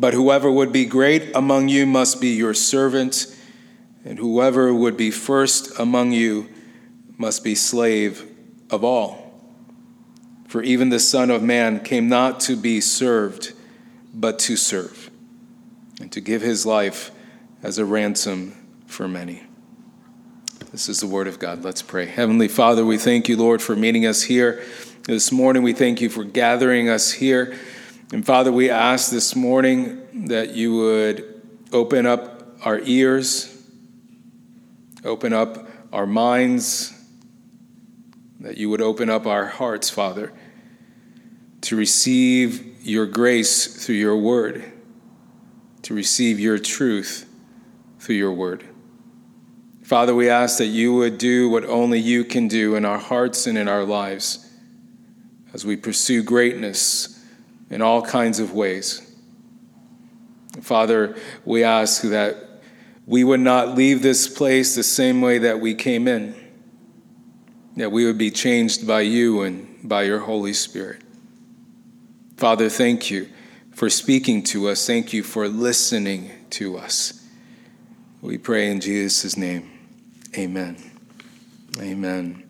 But 0.00 0.14
whoever 0.14 0.50
would 0.50 0.72
be 0.72 0.86
great 0.86 1.36
among 1.36 1.68
you 1.68 1.86
must 1.86 2.20
be 2.20 2.28
your 2.28 2.54
servant, 2.54 3.26
and 4.04 4.18
whoever 4.18 4.74
would 4.74 4.96
be 4.96 5.10
first 5.10 5.78
among 5.78 6.12
you 6.12 6.48
must 7.18 7.44
be 7.44 7.54
slave 7.54 8.28
of 8.70 8.82
all. 8.82 9.22
For 10.48 10.62
even 10.62 10.88
the 10.88 10.98
Son 10.98 11.30
of 11.30 11.42
Man 11.42 11.80
came 11.80 12.08
not 12.08 12.40
to 12.40 12.56
be 12.56 12.80
served, 12.80 13.52
but 14.14 14.38
to 14.40 14.56
serve, 14.56 15.10
and 16.00 16.10
to 16.12 16.20
give 16.20 16.40
his 16.40 16.64
life 16.64 17.10
as 17.62 17.78
a 17.78 17.84
ransom 17.84 18.54
for 18.86 19.06
many. 19.06 19.42
This 20.72 20.88
is 20.88 21.00
the 21.00 21.06
word 21.06 21.26
of 21.26 21.38
God. 21.38 21.62
Let's 21.62 21.82
pray. 21.82 22.06
Heavenly 22.06 22.48
Father, 22.48 22.84
we 22.84 22.96
thank 22.96 23.28
you, 23.28 23.36
Lord, 23.36 23.60
for 23.60 23.76
meeting 23.76 24.06
us 24.06 24.22
here 24.22 24.62
this 25.06 25.30
morning. 25.30 25.62
We 25.62 25.72
thank 25.72 26.00
you 26.00 26.08
for 26.08 26.24
gathering 26.24 26.88
us 26.88 27.12
here. 27.12 27.56
And 28.12 28.26
Father, 28.26 28.50
we 28.50 28.70
ask 28.70 29.08
this 29.08 29.36
morning 29.36 30.26
that 30.26 30.54
you 30.54 30.74
would 30.74 31.42
open 31.72 32.06
up 32.06 32.42
our 32.64 32.80
ears, 32.80 33.56
open 35.04 35.32
up 35.32 35.68
our 35.92 36.08
minds, 36.08 36.92
that 38.40 38.56
you 38.56 38.68
would 38.68 38.82
open 38.82 39.08
up 39.08 39.26
our 39.26 39.46
hearts, 39.46 39.88
Father, 39.88 40.32
to 41.60 41.76
receive 41.76 42.84
your 42.84 43.06
grace 43.06 43.86
through 43.86 43.94
your 43.94 44.16
word, 44.16 44.64
to 45.82 45.94
receive 45.94 46.40
your 46.40 46.58
truth 46.58 47.30
through 48.00 48.16
your 48.16 48.32
word. 48.32 48.64
Father, 49.84 50.16
we 50.16 50.28
ask 50.28 50.58
that 50.58 50.66
you 50.66 50.94
would 50.94 51.16
do 51.16 51.48
what 51.48 51.64
only 51.64 52.00
you 52.00 52.24
can 52.24 52.48
do 52.48 52.74
in 52.74 52.84
our 52.84 52.98
hearts 52.98 53.46
and 53.46 53.56
in 53.56 53.68
our 53.68 53.84
lives 53.84 54.45
as 55.56 55.64
we 55.64 55.74
pursue 55.74 56.22
greatness 56.22 57.18
in 57.70 57.80
all 57.80 58.02
kinds 58.02 58.40
of 58.40 58.52
ways. 58.52 59.10
Father, 60.60 61.16
we 61.46 61.64
ask 61.64 62.02
that 62.02 62.36
we 63.06 63.24
would 63.24 63.40
not 63.40 63.74
leave 63.74 64.02
this 64.02 64.28
place 64.28 64.74
the 64.74 64.82
same 64.82 65.22
way 65.22 65.38
that 65.38 65.58
we 65.58 65.74
came 65.74 66.06
in, 66.06 66.34
that 67.78 67.90
we 67.90 68.04
would 68.04 68.18
be 68.18 68.30
changed 68.30 68.86
by 68.86 69.00
you 69.00 69.40
and 69.40 69.78
by 69.82 70.02
your 70.02 70.18
Holy 70.18 70.52
Spirit. 70.52 71.00
Father, 72.36 72.68
thank 72.68 73.10
you 73.10 73.26
for 73.72 73.88
speaking 73.88 74.42
to 74.42 74.68
us. 74.68 74.86
Thank 74.86 75.14
you 75.14 75.22
for 75.22 75.48
listening 75.48 76.32
to 76.50 76.76
us. 76.76 77.26
We 78.20 78.36
pray 78.36 78.70
in 78.70 78.80
Jesus' 78.80 79.38
name. 79.38 79.70
Amen. 80.36 80.76
Amen. 81.80 82.42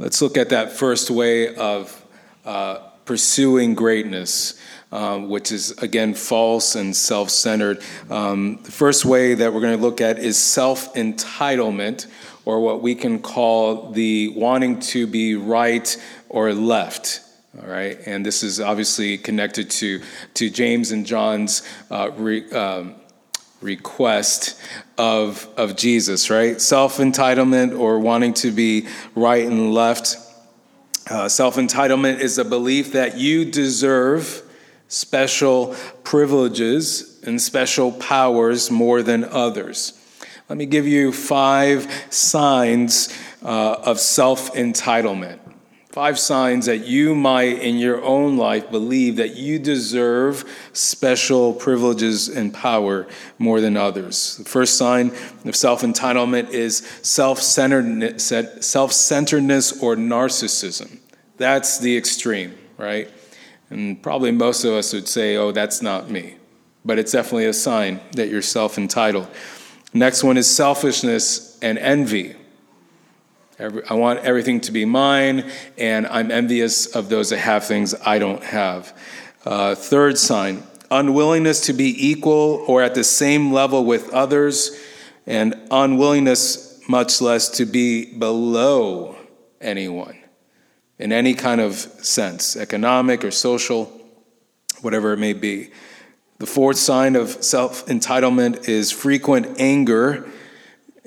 Let's 0.00 0.20
look 0.20 0.36
at 0.36 0.48
that 0.48 0.72
first 0.72 1.12
way 1.12 1.54
of 1.54 1.97
uh, 2.48 2.78
pursuing 3.04 3.74
greatness. 3.74 4.58
Um, 4.90 5.28
which 5.28 5.52
is 5.52 5.72
again 5.82 6.14
false 6.14 6.74
and 6.74 6.96
self 6.96 7.28
centered. 7.28 7.82
Um, 8.08 8.60
the 8.62 8.72
first 8.72 9.04
way 9.04 9.34
that 9.34 9.52
we're 9.52 9.60
going 9.60 9.76
to 9.76 9.82
look 9.82 10.00
at 10.00 10.18
is 10.18 10.38
self 10.38 10.94
entitlement, 10.94 12.06
or 12.46 12.62
what 12.62 12.80
we 12.80 12.94
can 12.94 13.18
call 13.18 13.90
the 13.90 14.28
wanting 14.28 14.80
to 14.94 15.06
be 15.06 15.34
right 15.34 15.94
or 16.30 16.54
left. 16.54 17.20
All 17.60 17.68
right, 17.68 17.98
and 18.06 18.24
this 18.24 18.42
is 18.42 18.62
obviously 18.62 19.18
connected 19.18 19.68
to 19.72 20.00
to 20.34 20.48
James 20.48 20.90
and 20.90 21.04
John's 21.04 21.68
uh, 21.90 22.10
re, 22.12 22.50
um, 22.52 22.94
request 23.60 24.58
of 24.96 25.46
of 25.58 25.76
Jesus. 25.76 26.30
Right, 26.30 26.58
self 26.62 26.96
entitlement 26.96 27.78
or 27.78 27.98
wanting 27.98 28.32
to 28.34 28.50
be 28.50 28.86
right 29.14 29.46
and 29.46 29.74
left. 29.74 30.16
Uh, 31.10 31.26
self 31.26 31.56
entitlement 31.56 32.20
is 32.20 32.36
a 32.36 32.44
belief 32.44 32.92
that 32.92 33.16
you 33.16 33.44
deserve 33.44 34.42
special 34.88 35.74
privileges 36.04 37.18
and 37.24 37.40
special 37.40 37.92
powers 37.92 38.70
more 38.70 39.02
than 39.02 39.24
others. 39.24 39.94
Let 40.50 40.58
me 40.58 40.66
give 40.66 40.86
you 40.86 41.12
five 41.12 41.90
signs 42.10 43.08
uh, 43.42 43.76
of 43.84 43.98
self 43.98 44.52
entitlement. 44.52 45.38
Five 45.98 46.20
signs 46.20 46.66
that 46.66 46.86
you 46.86 47.16
might, 47.16 47.58
in 47.58 47.76
your 47.76 48.00
own 48.04 48.36
life, 48.36 48.70
believe 48.70 49.16
that 49.16 49.34
you 49.34 49.58
deserve 49.58 50.44
special 50.72 51.52
privileges 51.52 52.28
and 52.28 52.54
power 52.54 53.08
more 53.40 53.60
than 53.60 53.76
others. 53.76 54.36
The 54.36 54.44
first 54.44 54.78
sign 54.78 55.10
of 55.44 55.56
self 55.56 55.82
entitlement 55.82 56.50
is 56.50 56.86
self 57.02 57.40
centeredness 57.40 58.32
or 59.82 59.96
narcissism. 59.96 61.00
That's 61.36 61.78
the 61.80 61.96
extreme, 61.96 62.56
right? 62.76 63.10
And 63.70 64.00
probably 64.00 64.30
most 64.30 64.62
of 64.62 64.74
us 64.74 64.92
would 64.92 65.08
say, 65.08 65.36
oh, 65.36 65.50
that's 65.50 65.82
not 65.82 66.10
me. 66.10 66.36
But 66.84 67.00
it's 67.00 67.10
definitely 67.10 67.46
a 67.46 67.52
sign 67.52 67.98
that 68.12 68.28
you're 68.28 68.40
self 68.40 68.78
entitled. 68.78 69.26
Next 69.92 70.22
one 70.22 70.36
is 70.36 70.46
selfishness 70.46 71.58
and 71.60 71.76
envy. 71.76 72.36
I 73.60 73.94
want 73.94 74.20
everything 74.20 74.60
to 74.62 74.72
be 74.72 74.84
mine, 74.84 75.50
and 75.76 76.06
I'm 76.06 76.30
envious 76.30 76.86
of 76.86 77.08
those 77.08 77.30
that 77.30 77.38
have 77.38 77.64
things 77.66 77.92
I 78.06 78.20
don't 78.20 78.42
have. 78.44 78.96
Uh, 79.44 79.74
third 79.74 80.16
sign 80.16 80.62
unwillingness 80.90 81.66
to 81.66 81.74
be 81.74 82.08
equal 82.08 82.64
or 82.66 82.82
at 82.82 82.94
the 82.94 83.04
same 83.04 83.52
level 83.52 83.84
with 83.84 84.08
others, 84.10 84.78
and 85.26 85.54
unwillingness, 85.70 86.80
much 86.88 87.20
less, 87.20 87.48
to 87.50 87.66
be 87.66 88.14
below 88.16 89.16
anyone 89.60 90.16
in 90.98 91.12
any 91.12 91.34
kind 91.34 91.60
of 91.60 91.74
sense, 91.74 92.56
economic 92.56 93.24
or 93.24 93.30
social, 93.30 93.92
whatever 94.82 95.12
it 95.12 95.18
may 95.18 95.32
be. 95.32 95.70
The 96.38 96.46
fourth 96.46 96.76
sign 96.76 97.16
of 97.16 97.42
self 97.42 97.86
entitlement 97.86 98.68
is 98.68 98.92
frequent 98.92 99.60
anger 99.60 100.30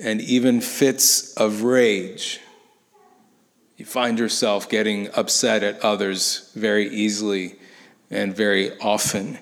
and 0.02 0.20
even 0.20 0.60
fits 0.60 1.32
of 1.34 1.62
rage. 1.62 2.40
You 3.76 3.84
find 3.84 4.18
yourself 4.18 4.68
getting 4.68 5.08
upset 5.14 5.62
at 5.62 5.80
others 5.80 6.50
very 6.54 6.88
easily 6.88 7.56
and 8.10 8.36
very 8.36 8.78
often. 8.80 9.38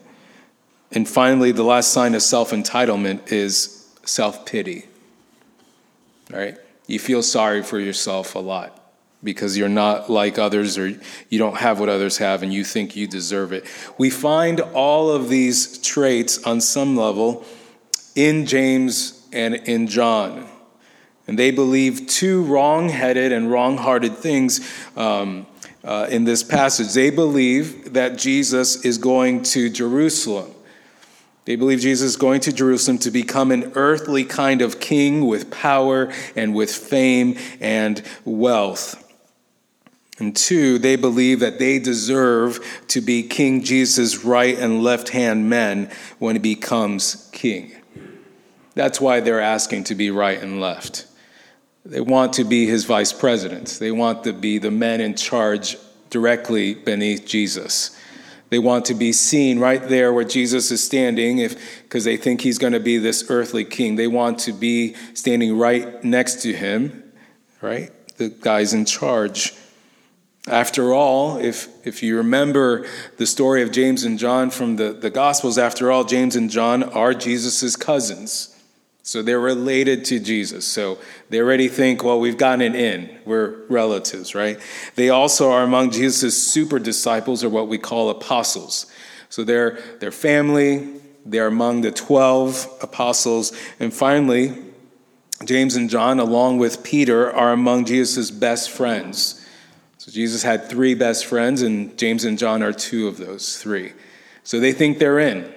And 0.93 1.09
finally, 1.09 1.53
the 1.53 1.63
last 1.63 1.93
sign 1.93 2.15
of 2.15 2.23
self 2.23 2.51
entitlement 2.51 3.33
is 3.33 3.89
self 4.05 4.47
pity. 4.47 4.87
Right? 6.31 6.59
You 6.87 6.99
feel 6.99 7.23
sorry 7.23 7.63
for 7.63 7.79
yourself 7.79 8.35
a 8.35 8.39
lot 8.39 8.77
because 9.23 9.57
you're 9.57 9.69
not 9.69 10.11
like 10.11 10.39
others 10.39 10.79
or 10.79 10.89
you 11.29 11.39
don't 11.39 11.57
have 11.57 11.79
what 11.79 11.89
others 11.89 12.19
have 12.19 12.43
and 12.43 12.53
you 12.53 12.65
think 12.65 12.97
you 12.97 13.07
deserve 13.07 13.53
it. 13.53 13.67
We 13.99 14.11
find 14.11 14.61
all 14.61 15.11
of 15.11 15.29
these 15.29 15.79
traits 15.79 16.43
on 16.45 16.61
some 16.61 16.97
level 16.97 17.45
in 18.15 18.47
James 18.47 19.20
and 19.33 19.55
in 19.55 19.87
John. 19.87 20.49
And 21.27 21.39
they 21.39 21.51
believe 21.51 22.07
two 22.07 22.43
wrong 22.43 22.89
headed 22.89 23.33
and 23.33 23.51
wrong 23.51 23.77
hearted 23.77 24.17
things 24.17 24.61
um, 24.97 25.47
uh, 25.85 26.09
in 26.11 26.25
this 26.25 26.43
passage. 26.43 26.93
They 26.93 27.11
believe 27.11 27.93
that 27.93 28.19
Jesus 28.19 28.85
is 28.85 28.99
going 28.99 29.43
to 29.45 29.71
Jerusalem. 29.71 30.53
They 31.45 31.57
believe 31.57 31.81
Jesus 31.81 32.11
is 32.11 32.17
going 32.17 32.41
to 32.43 32.53
Jerusalem 32.53 32.99
to 32.99 33.11
become 33.11 33.51
an 33.51 33.73
earthly 33.75 34.25
kind 34.25 34.63
of 34.63 34.79
king 34.79 35.27
with 35.27 35.51
power 35.51 36.13
and 36.37 36.55
with 36.55 36.71
fame 36.75 37.39
and 37.61 38.03
wealth. 38.25 39.07
And 40.21 40.37
two, 40.37 40.79
they 40.79 40.97
believe 40.97 41.41
that 41.41 41.59
they 41.59 41.79
deserve 41.79 42.85
to 42.89 43.01
be 43.01 43.23
King 43.23 43.63
Jesus' 43.63 44.23
right 44.23 44.57
and 44.59 44.83
left 44.83 45.09
hand 45.09 45.49
men 45.49 45.91
when 46.19 46.37
he 46.37 46.41
becomes 46.41 47.31
king. 47.33 47.73
That's 48.75 49.01
why 49.01 49.21
they're 49.21 49.41
asking 49.41 49.85
to 49.85 49.95
be 49.95 50.11
right 50.11 50.41
and 50.41 50.61
left. 50.61 51.07
They 51.85 52.01
want 52.01 52.35
to 52.35 52.45
be 52.45 52.67
his 52.67 52.85
vice 52.85 53.13
presidents, 53.13 53.79
they 53.79 53.91
want 53.91 54.25
to 54.25 54.33
be 54.33 54.59
the 54.59 54.71
men 54.71 55.01
in 55.01 55.15
charge 55.15 55.77
directly 56.11 56.75
beneath 56.75 57.27
Jesus. 57.27 57.97
They 58.51 58.59
want 58.59 58.85
to 58.87 58.95
be 58.95 59.13
seen 59.13 59.61
right 59.61 59.81
there 59.81 60.13
where 60.13 60.25
Jesus 60.25 60.73
is 60.73 60.83
standing 60.83 61.39
if 61.39 61.83
because 61.85 62.03
they 62.03 62.17
think 62.17 62.41
he's 62.41 62.59
going 62.59 62.73
to 62.73 62.81
be 62.81 62.99
this 62.99 63.31
earthly 63.31 63.65
king. 63.65 63.95
They 63.95 64.09
want 64.09 64.41
to 64.41 64.53
be 64.53 64.95
standing 65.15 65.57
right 65.57 66.03
next 66.03 66.43
to 66.43 66.53
him, 66.53 67.13
right? 67.63 67.93
The 68.17 68.29
guy's 68.29 68.75
in 68.75 68.87
charge. 68.87 69.55
After 70.49 70.93
all, 70.93 71.37
if, 71.37 71.69
if 71.87 72.03
you 72.03 72.17
remember 72.17 72.87
the 73.19 73.27
story 73.27 73.63
of 73.63 73.71
James 73.71 74.03
and 74.03 74.19
John 74.19 74.51
from 74.51 74.77
the, 74.77 74.93
the 74.93 75.11
Gospels, 75.11 75.57
after 75.57 75.93
all, 75.93 76.03
James 76.03 76.35
and 76.35 76.51
John 76.51 76.83
are 76.83 77.15
Jesus' 77.15 77.77
cousins. 77.77 78.57
So 79.03 79.23
they're 79.23 79.41
related 79.41 80.05
to 80.07 80.21
Jesus. 80.21 80.67
So 80.67 80.99
they 81.31 81.41
already 81.41 81.69
think, 81.69 82.05
well, 82.05 82.21
we've 82.21 82.37
gotten 82.37 82.75
in. 82.75 83.19
We're 83.25 83.65
relatives, 83.69 84.35
right? 84.35 84.59
They 84.95 85.09
also 85.09 85.51
are 85.51 85.63
among 85.63 85.91
Jesus' 85.91 86.51
super 86.51 86.79
disciples, 86.79 87.43
or 87.43 87.49
what 87.49 87.69
we 87.69 87.79
call 87.79 88.11
apostles. 88.11 88.87
So 89.29 89.45
they're, 89.45 89.79
they're 90.01 90.13
family, 90.13 91.01
they're 91.25 91.47
among 91.47 91.81
the 91.81 91.93
12 91.93 92.79
apostles. 92.83 93.53
And 93.79 93.93
finally, 93.93 94.57
James 95.45 95.77
and 95.77 95.89
John, 95.89 96.21
along 96.21 96.59
with 96.59 96.83
Peter, 96.83 97.33
are 97.33 97.53
among 97.53 97.87
Jesus' 97.87 98.31
best 98.31 98.71
friends. 98.71 99.47
So 99.99 100.11
Jesus 100.11 100.43
had 100.43 100.69
three 100.69 100.95
best 100.95 101.27
friends, 101.27 101.63
and 101.63 101.97
James 101.97 102.25
and 102.25 102.39
John 102.39 102.63
are 102.63 102.73
two 102.73 103.09
of 103.09 103.17
those 103.17 103.57
three. 103.57 103.93
So 104.45 104.61
they 104.61 104.73
think 104.73 104.99
they're 104.99 105.19
in, 105.19 105.53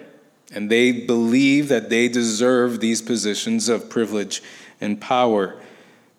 and 0.54 0.70
they 0.70 0.92
believe 0.92 1.70
that 1.70 1.90
they 1.90 2.08
deserve 2.08 2.80
these 2.80 3.02
positions 3.02 3.70
of 3.70 3.90
privilege 3.90 4.42
and 4.80 5.00
power. 5.02 5.60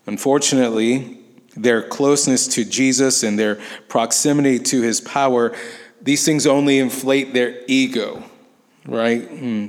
Unfortunately, 0.06 1.18
their 1.56 1.82
closeness 1.82 2.48
to 2.48 2.64
Jesus 2.64 3.22
and 3.22 3.38
their 3.38 3.60
proximity 3.88 4.58
to 4.58 4.82
his 4.82 5.00
power, 5.00 5.54
these 6.02 6.24
things 6.24 6.46
only 6.46 6.78
inflate 6.78 7.32
their 7.32 7.60
ego, 7.66 8.22
right? 8.86 9.22
Hmm. 9.22 9.68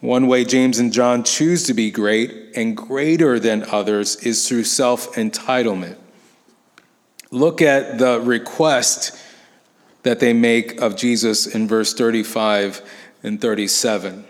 One 0.00 0.26
way 0.26 0.44
James 0.44 0.78
and 0.78 0.92
John 0.92 1.24
choose 1.24 1.64
to 1.64 1.74
be 1.74 1.90
great 1.90 2.56
and 2.56 2.76
greater 2.76 3.38
than 3.38 3.64
others 3.64 4.16
is 4.16 4.46
through 4.46 4.64
self 4.64 5.14
entitlement. 5.14 5.96
Look 7.30 7.60
at 7.60 7.98
the 7.98 8.20
request 8.20 9.18
that 10.04 10.20
they 10.20 10.32
make 10.32 10.80
of 10.80 10.96
Jesus 10.96 11.46
in 11.46 11.66
verse 11.66 11.92
35 11.92 12.82
and 13.26 13.40
37. 13.40 14.24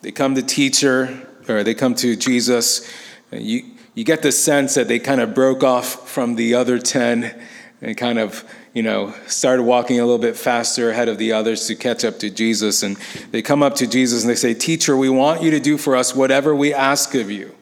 They 0.00 0.10
come 0.10 0.34
to 0.34 0.42
teacher, 0.42 1.28
or 1.48 1.62
they 1.62 1.74
come 1.74 1.94
to 1.96 2.16
Jesus. 2.16 2.90
You, 3.30 3.64
you 3.94 4.02
get 4.02 4.22
the 4.22 4.32
sense 4.32 4.74
that 4.74 4.88
they 4.88 4.98
kind 4.98 5.20
of 5.20 5.34
broke 5.34 5.62
off 5.62 6.08
from 6.08 6.34
the 6.34 6.54
other 6.54 6.78
10 6.78 7.46
and 7.82 7.96
kind 7.96 8.18
of, 8.18 8.44
you 8.72 8.82
know, 8.82 9.14
started 9.26 9.64
walking 9.64 10.00
a 10.00 10.04
little 10.04 10.18
bit 10.18 10.36
faster 10.36 10.90
ahead 10.90 11.08
of 11.08 11.18
the 11.18 11.32
others 11.32 11.66
to 11.66 11.76
catch 11.76 12.04
up 12.04 12.18
to 12.20 12.30
Jesus. 12.30 12.82
And 12.82 12.96
they 13.30 13.42
come 13.42 13.62
up 13.62 13.74
to 13.76 13.86
Jesus 13.86 14.22
and 14.22 14.30
they 14.30 14.36
say, 14.36 14.54
Teacher, 14.54 14.96
we 14.96 15.10
want 15.10 15.42
you 15.42 15.50
to 15.50 15.60
do 15.60 15.76
for 15.76 15.94
us 15.94 16.14
whatever 16.14 16.56
we 16.56 16.72
ask 16.72 17.14
of 17.14 17.30
you. 17.30 17.54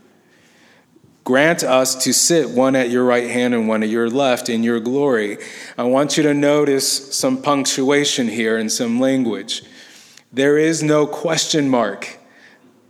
Grant 1.25 1.64
us 1.64 2.04
to 2.04 2.14
sit 2.14 2.50
one 2.50 2.76
at 2.76 2.88
your 2.88 3.04
right 3.04 3.28
hand 3.28 3.52
and 3.52 3.68
one 3.68 3.82
at 3.82 3.88
your 3.88 4.08
left 4.08 4.49
in 4.49 4.62
your 4.62 4.80
glory. 4.80 5.38
I 5.76 5.82
want 5.82 6.16
you 6.16 6.22
to 6.22 6.34
notice 6.34 7.14
some 7.14 7.42
punctuation 7.42 8.28
here 8.28 8.56
and 8.56 8.70
some 8.70 9.00
language. 9.00 9.62
There 10.32 10.58
is 10.58 10.82
no 10.82 11.06
question 11.06 11.68
mark 11.68 12.18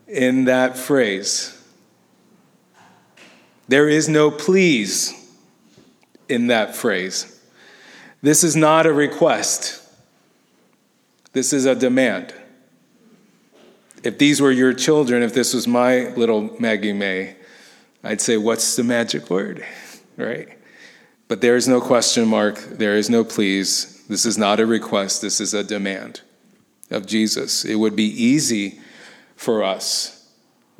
in 0.06 0.44
that 0.44 0.76
phrase. 0.76 1.56
There 3.68 3.88
is 3.88 4.08
no 4.08 4.30
please 4.30 5.14
in 6.28 6.48
that 6.48 6.76
phrase. 6.76 7.40
This 8.20 8.44
is 8.44 8.56
not 8.56 8.84
a 8.84 8.92
request, 8.92 9.82
this 11.32 11.52
is 11.52 11.64
a 11.64 11.74
demand. 11.74 12.34
If 14.02 14.18
these 14.18 14.40
were 14.40 14.50
your 14.50 14.72
children, 14.72 15.22
if 15.22 15.32
this 15.34 15.54
was 15.54 15.68
my 15.68 16.08
little 16.14 16.56
Maggie 16.58 16.92
May, 16.92 17.36
I'd 18.02 18.20
say, 18.20 18.36
What's 18.36 18.76
the 18.76 18.84
magic 18.84 19.30
word? 19.30 19.64
right? 20.16 20.48
But 21.28 21.40
there 21.40 21.56
is 21.56 21.68
no 21.68 21.80
question 21.80 22.26
mark, 22.28 22.58
there 22.58 22.96
is 22.96 23.08
no 23.08 23.24
please, 23.24 24.02
This 24.08 24.26
is 24.26 24.36
not 24.36 24.58
a 24.60 24.66
request, 24.66 25.22
this 25.22 25.40
is 25.40 25.54
a 25.54 25.64
demand 25.64 26.22
of 26.90 27.06
Jesus. 27.06 27.64
It 27.64 27.76
would 27.76 27.96
be 27.96 28.04
easy 28.04 28.80
for 29.36 29.64
us 29.64 30.20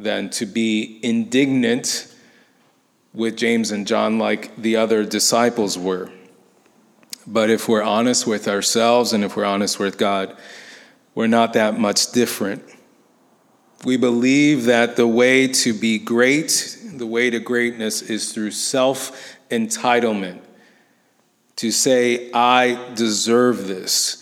then 0.03 0.31
to 0.31 0.47
be 0.47 0.99
indignant 1.03 2.15
with 3.13 3.37
James 3.37 3.71
and 3.71 3.87
John 3.87 4.19
like 4.19 4.55
the 4.57 4.77
other 4.77 5.05
disciples 5.05 5.77
were. 5.77 6.11
But 7.27 7.51
if 7.51 7.69
we're 7.69 7.83
honest 7.83 8.27
with 8.27 8.49
ourselves 8.49 9.13
and 9.13 9.25
if 9.25 9.37
we're 9.37 9.45
honest 9.45 9.79
with 9.79 9.99
God, 9.99 10.37
we're 11.15 11.27
not 11.27 11.53
that 11.55 11.79
much 11.79 12.13
different. 12.13 12.63
We 13.85 13.97
believe 13.97 14.65
that 14.65 14.97
the 14.97 15.07
way 15.07 15.49
to 15.49 15.73
be 15.73 15.99
great, 15.99 16.79
the 16.95 17.07
way 17.07 17.31
to 17.31 17.41
greatness, 17.41 18.03
is 18.03 18.33
through 18.33 18.53
self 18.53 19.37
entitlement. 19.51 20.41
To 21.57 21.71
say, 21.71 22.31
I 22.33 22.93
deserve 22.95 23.67
this. 23.67 24.20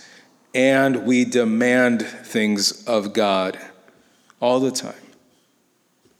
And 0.58 1.06
we 1.06 1.24
demand 1.24 2.02
things 2.02 2.84
of 2.88 3.12
God 3.12 3.56
all 4.40 4.58
the 4.58 4.72
time. 4.72 4.92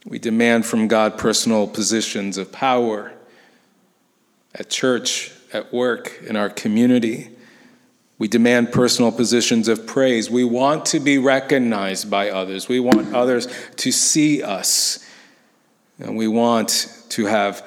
We 0.07 0.21
demand 0.21 0.65
from 0.65 0.87
God 0.87 1.19
personal 1.19 1.67
positions 1.67 2.39
of 2.39 2.53
power 2.53 3.13
at 4.55 4.71
church, 4.71 5.33
at 5.53 5.73
work, 5.73 6.23
in 6.25 6.37
our 6.37 6.51
community. 6.51 7.31
We 8.19 8.29
demand 8.29 8.71
personal 8.71 9.11
positions 9.11 9.67
of 9.67 9.89
praise. 9.89 10.31
We 10.31 10.45
want 10.45 10.87
to 10.87 11.01
be 11.01 11.19
recognized 11.19 12.09
by 12.09 12.31
others. 12.31 12.69
We 12.69 12.79
want 12.79 13.13
others 13.13 13.49
to 13.79 13.91
see 13.91 14.41
us. 14.45 15.05
And 15.99 16.17
we 16.17 16.29
want 16.29 16.95
to 17.09 17.27
have 17.27 17.67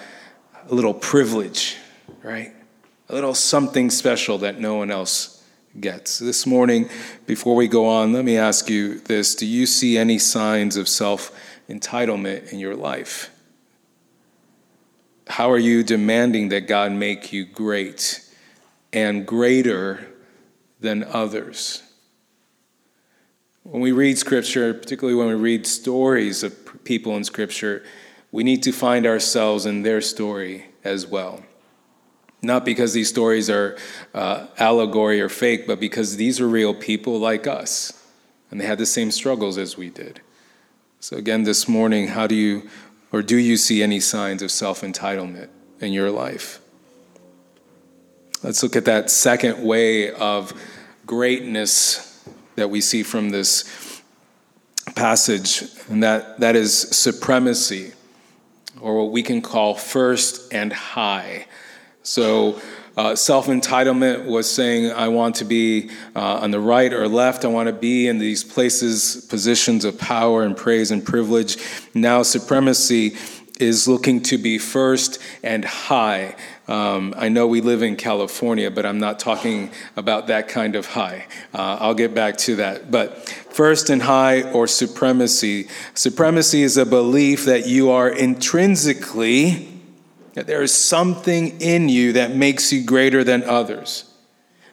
a 0.70 0.74
little 0.74 0.94
privilege, 0.94 1.76
right? 2.24 2.54
A 3.10 3.14
little 3.14 3.34
something 3.34 3.90
special 3.90 4.38
that 4.38 4.58
no 4.58 4.76
one 4.76 4.90
else 4.90 5.41
gets. 5.80 6.20
This 6.20 6.46
morning, 6.46 6.90
before 7.26 7.56
we 7.56 7.68
go 7.68 7.88
on, 7.88 8.14
let 8.14 8.26
me 8.26 8.38
ask 8.38 8.70
you 8.70 9.00
this 9.00 9.36
Do 9.36 9.46
you 9.46 9.66
see 9.66 9.98
any 9.98 10.18
signs 10.18 10.78
of 10.78 10.88
self 10.88 11.32
entitlement 11.70 12.52
in 12.52 12.60
your 12.60 12.76
life? 12.76 13.30
How 15.28 15.50
are 15.52 15.58
you 15.58 15.84
demanding 15.84 16.50
that 16.50 16.68
God 16.68 16.92
make 16.92 17.32
you 17.32 17.46
great 17.46 18.28
and 18.94 19.26
greater 19.26 20.08
than 20.82 21.04
others. 21.04 21.84
When 23.64 23.82
we 23.82 23.92
read 23.92 24.18
Scripture, 24.18 24.74
particularly 24.74 25.18
when 25.18 25.28
we 25.28 25.36
read 25.36 25.68
stories 25.68 26.44
of 26.44 26.84
people 26.84 27.16
in 27.16 27.24
Scripture, 27.24 27.84
we 28.32 28.44
need 28.44 28.64
to 28.64 28.72
find 28.72 29.06
ourselves 29.06 29.66
in 29.66 29.84
their 29.84 30.02
story 30.02 30.66
as 30.84 31.06
well. 31.06 31.44
Not 32.42 32.66
because 32.66 32.94
these 32.94 33.10
stories 33.10 33.50
are 33.50 33.78
uh, 34.14 34.48
allegory 34.58 35.22
or 35.22 35.30
fake, 35.30 35.68
but 35.68 35.80
because 35.80 36.18
these 36.18 36.40
are 36.40 36.48
real 36.48 36.74
people 36.74 37.20
like 37.20 37.46
us, 37.46 37.94
and 38.50 38.60
they 38.60 38.66
had 38.66 38.80
the 38.80 38.86
same 38.86 39.12
struggles 39.12 39.58
as 39.58 39.78
we 39.78 39.90
did. 39.90 40.22
So, 41.00 41.18
again, 41.18 41.44
this 41.44 41.68
morning, 41.68 42.10
how 42.10 42.28
do 42.28 42.36
you 42.36 42.70
or 43.12 43.22
do 43.22 43.38
you 43.38 43.58
see 43.58 43.84
any 43.84 44.00
signs 44.00 44.42
of 44.42 44.52
self 44.52 44.82
entitlement 44.82 45.50
in 45.80 45.94
your 45.94 46.10
life? 46.10 46.60
Let's 48.44 48.64
look 48.64 48.76
at 48.76 48.86
that 48.86 49.12
second 49.12 49.64
way 49.64 50.12
of 50.12 50.54
greatness 51.06 52.24
that 52.56 52.70
we 52.70 52.82
see 52.82 53.04
from 53.04 53.30
this 53.30 54.02
passage, 54.96 55.64
and 55.90 56.02
that, 56.02 56.40
that 56.40 56.56
is 56.56 56.74
supremacy, 56.76 57.94
or 58.80 58.98
what 58.98 59.12
we 59.12 59.22
can 59.22 59.42
call 59.42 59.76
first 59.76 60.52
and 60.52 60.74
high. 60.74 61.46
So, 62.04 62.60
uh, 62.98 63.16
self 63.16 63.48
entitlement 63.48 64.26
was 64.26 64.52
saying, 64.52 64.92
I 64.92 65.08
want 65.08 65.36
to 65.36 65.46
be 65.46 65.90
uh, 66.16 66.40
on 66.40 66.52
the 66.52 66.60
right 66.60 66.92
or 66.92 67.08
left. 67.08 67.46
I 67.46 67.48
want 67.48 67.68
to 67.68 67.74
be 67.74 68.08
in 68.08 68.18
these 68.18 68.44
places, 68.44 69.26
positions 69.30 69.86
of 69.86 69.98
power 69.98 70.44
and 70.44 70.58
praise 70.58 70.92
and 70.92 71.06
privilege. 71.06 71.58
Now, 71.94 72.24
supremacy 72.24 73.16
is 73.60 73.88
looking 73.88 74.22
to 74.24 74.38
be 74.38 74.58
first 74.58 75.20
and 75.44 75.64
high. 75.64 76.36
Um, 76.68 77.14
I 77.16 77.30
know 77.30 77.48
we 77.48 77.62
live 77.62 77.84
in 77.84 77.96
California, 77.96 78.72
but 78.72 78.86
I'm 78.86 79.00
not 79.00 79.20
talking 79.20 79.72
about 79.96 80.28
that 80.28 80.48
kind 80.48 80.76
of 80.76 80.88
high. 80.88 81.28
Uh, 81.54 81.78
I'll 81.80 81.94
get 81.94 82.14
back 82.16 82.38
to 82.38 82.56
that. 82.58 82.90
But 82.90 83.30
first 83.52 83.90
and 83.90 84.02
high 84.02 84.52
or 84.52 84.68
supremacy. 84.68 85.68
Supremacy 85.94 86.64
is 86.64 86.78
a 86.78 86.86
belief 86.86 87.46
that 87.46 87.68
you 87.68 87.92
are 87.92 88.10
intrinsically, 88.10 89.71
that 90.34 90.48
there 90.48 90.62
is 90.62 90.74
something 90.74 91.60
in 91.60 91.90
you 91.90 92.14
that 92.14 92.36
makes 92.36 92.72
you 92.72 92.84
greater 92.84 93.24
than 93.24 93.44
others. 93.44 94.06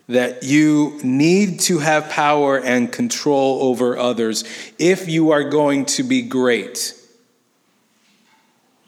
That 0.08 0.42
you 0.42 0.98
need 1.02 1.60
to 1.60 1.78
have 1.80 2.08
power 2.08 2.58
and 2.58 2.90
control 2.90 3.62
over 3.62 3.98
others 3.98 4.44
if 4.78 5.08
you 5.08 5.32
are 5.32 5.44
going 5.44 5.84
to 5.86 6.02
be 6.02 6.22
great. 6.22 6.94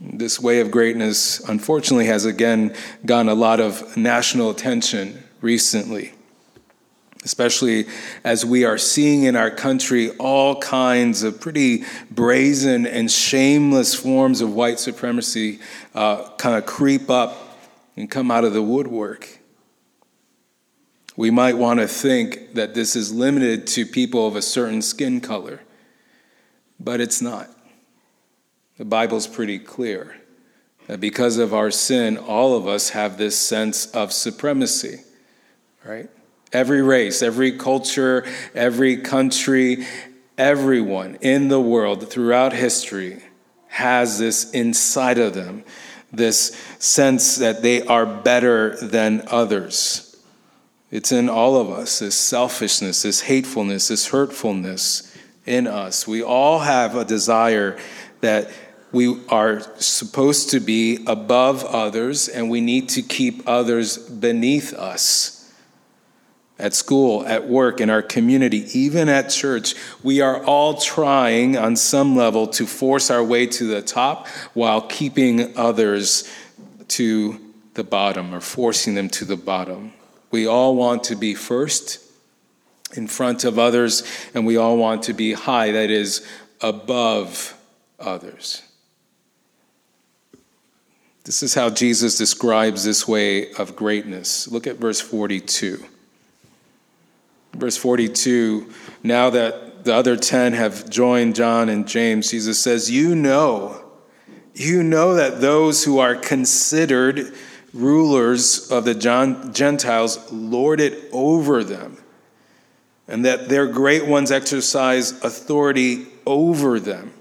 This 0.00 0.40
way 0.40 0.60
of 0.60 0.70
greatness, 0.70 1.40
unfortunately, 1.40 2.06
has 2.06 2.24
again 2.24 2.74
gotten 3.04 3.28
a 3.28 3.34
lot 3.34 3.60
of 3.60 3.98
national 3.98 4.48
attention 4.48 5.22
recently, 5.42 6.14
especially 7.24 7.86
as 8.24 8.46
we 8.46 8.64
are 8.64 8.78
seeing 8.78 9.24
in 9.24 9.36
our 9.36 9.50
country 9.50 10.10
all 10.16 10.58
kinds 10.60 11.22
of 11.22 11.40
pretty 11.40 11.84
brazen 12.10 12.86
and 12.86 13.10
shameless 13.10 13.94
forms 13.94 14.40
of 14.40 14.54
white 14.54 14.78
supremacy 14.78 15.58
uh, 15.94 16.28
kind 16.36 16.56
of 16.56 16.64
creep 16.64 17.10
up 17.10 17.58
and 17.96 18.10
come 18.10 18.30
out 18.30 18.44
of 18.44 18.54
the 18.54 18.62
woodwork. 18.62 19.38
We 21.16 21.30
might 21.30 21.58
want 21.58 21.80
to 21.80 21.86
think 21.86 22.54
that 22.54 22.72
this 22.72 22.96
is 22.96 23.12
limited 23.12 23.66
to 23.68 23.84
people 23.84 24.26
of 24.26 24.36
a 24.36 24.42
certain 24.42 24.80
skin 24.80 25.20
color, 25.20 25.60
but 26.78 27.00
it's 27.00 27.20
not. 27.20 27.50
The 28.78 28.86
Bible's 28.86 29.26
pretty 29.26 29.58
clear 29.58 30.16
that 30.86 31.00
because 31.00 31.36
of 31.36 31.52
our 31.52 31.70
sin, 31.70 32.16
all 32.16 32.56
of 32.56 32.66
us 32.66 32.90
have 32.90 33.18
this 33.18 33.38
sense 33.38 33.86
of 33.86 34.10
supremacy, 34.10 35.02
right? 35.84 36.08
Every 36.52 36.82
race, 36.82 37.22
every 37.22 37.52
culture, 37.58 38.24
every 38.54 38.96
country, 38.96 39.86
everyone 40.36 41.16
in 41.20 41.48
the 41.48 41.60
world 41.60 42.10
throughout 42.10 42.52
history 42.52 43.22
has 43.68 44.18
this 44.18 44.50
inside 44.50 45.18
of 45.18 45.34
them, 45.34 45.64
this 46.12 46.56
sense 46.78 47.36
that 47.36 47.62
they 47.62 47.82
are 47.82 48.04
better 48.04 48.76
than 48.76 49.22
others. 49.28 50.16
It's 50.90 51.12
in 51.12 51.28
all 51.28 51.56
of 51.56 51.70
us, 51.70 52.00
this 52.00 52.16
selfishness, 52.16 53.02
this 53.02 53.20
hatefulness, 53.20 53.88
this 53.88 54.08
hurtfulness 54.08 55.16
in 55.46 55.68
us. 55.68 56.06
We 56.06 56.22
all 56.22 56.58
have 56.58 56.96
a 56.96 57.04
desire 57.04 57.78
that 58.22 58.50
we 58.92 59.22
are 59.28 59.60
supposed 59.80 60.50
to 60.50 60.58
be 60.58 61.04
above 61.06 61.64
others 61.64 62.28
and 62.28 62.50
we 62.50 62.60
need 62.60 62.88
to 62.90 63.02
keep 63.02 63.48
others 63.48 63.98
beneath 63.98 64.74
us. 64.74 65.39
At 66.60 66.74
school, 66.74 67.26
at 67.26 67.48
work, 67.48 67.80
in 67.80 67.88
our 67.88 68.02
community, 68.02 68.66
even 68.78 69.08
at 69.08 69.30
church, 69.30 69.74
we 70.02 70.20
are 70.20 70.44
all 70.44 70.74
trying 70.74 71.56
on 71.56 71.74
some 71.74 72.14
level 72.14 72.46
to 72.48 72.66
force 72.66 73.10
our 73.10 73.24
way 73.24 73.46
to 73.46 73.64
the 73.64 73.80
top 73.80 74.28
while 74.52 74.82
keeping 74.82 75.56
others 75.56 76.30
to 76.88 77.40
the 77.72 77.82
bottom 77.82 78.34
or 78.34 78.40
forcing 78.40 78.94
them 78.94 79.08
to 79.08 79.24
the 79.24 79.38
bottom. 79.38 79.94
We 80.30 80.46
all 80.46 80.76
want 80.76 81.04
to 81.04 81.16
be 81.16 81.34
first 81.34 81.98
in 82.94 83.06
front 83.06 83.44
of 83.44 83.58
others, 83.58 84.02
and 84.34 84.44
we 84.44 84.58
all 84.58 84.76
want 84.76 85.04
to 85.04 85.14
be 85.14 85.32
high, 85.32 85.72
that 85.72 85.90
is, 85.90 86.26
above 86.60 87.56
others. 87.98 88.62
This 91.24 91.42
is 91.42 91.54
how 91.54 91.70
Jesus 91.70 92.18
describes 92.18 92.84
this 92.84 93.08
way 93.08 93.52
of 93.54 93.76
greatness. 93.76 94.46
Look 94.46 94.66
at 94.66 94.76
verse 94.76 95.00
42. 95.00 95.86
Verse 97.54 97.76
42 97.76 98.72
Now 99.02 99.30
that 99.30 99.84
the 99.84 99.94
other 99.94 100.16
10 100.16 100.52
have 100.52 100.88
joined 100.90 101.34
John 101.34 101.68
and 101.68 101.86
James, 101.86 102.30
Jesus 102.30 102.58
says, 102.60 102.90
You 102.90 103.14
know, 103.14 103.84
you 104.54 104.82
know 104.82 105.14
that 105.14 105.40
those 105.40 105.84
who 105.84 105.98
are 105.98 106.14
considered 106.14 107.32
rulers 107.72 108.70
of 108.70 108.84
the 108.84 108.94
Gentiles 108.94 110.32
lord 110.32 110.80
it 110.80 111.08
over 111.12 111.64
them, 111.64 111.98
and 113.08 113.24
that 113.24 113.48
their 113.48 113.66
great 113.66 114.06
ones 114.06 114.30
exercise 114.30 115.12
authority 115.24 116.06
over 116.26 116.80
them. 116.80 117.12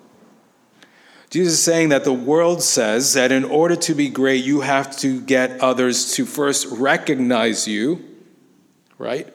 Jesus 1.29 1.53
is 1.53 1.63
saying 1.63 1.89
that 1.89 2.03
the 2.03 2.13
world 2.13 2.63
says 2.63 3.13
that 3.13 3.31
in 3.31 3.43
order 3.43 3.75
to 3.75 3.93
be 3.93 4.09
great, 4.09 4.43
you 4.43 4.61
have 4.61 4.97
to 4.97 5.21
get 5.21 5.61
others 5.61 6.13
to 6.13 6.25
first 6.25 6.67
recognize 6.71 7.67
you, 7.67 8.03
right? 8.97 9.31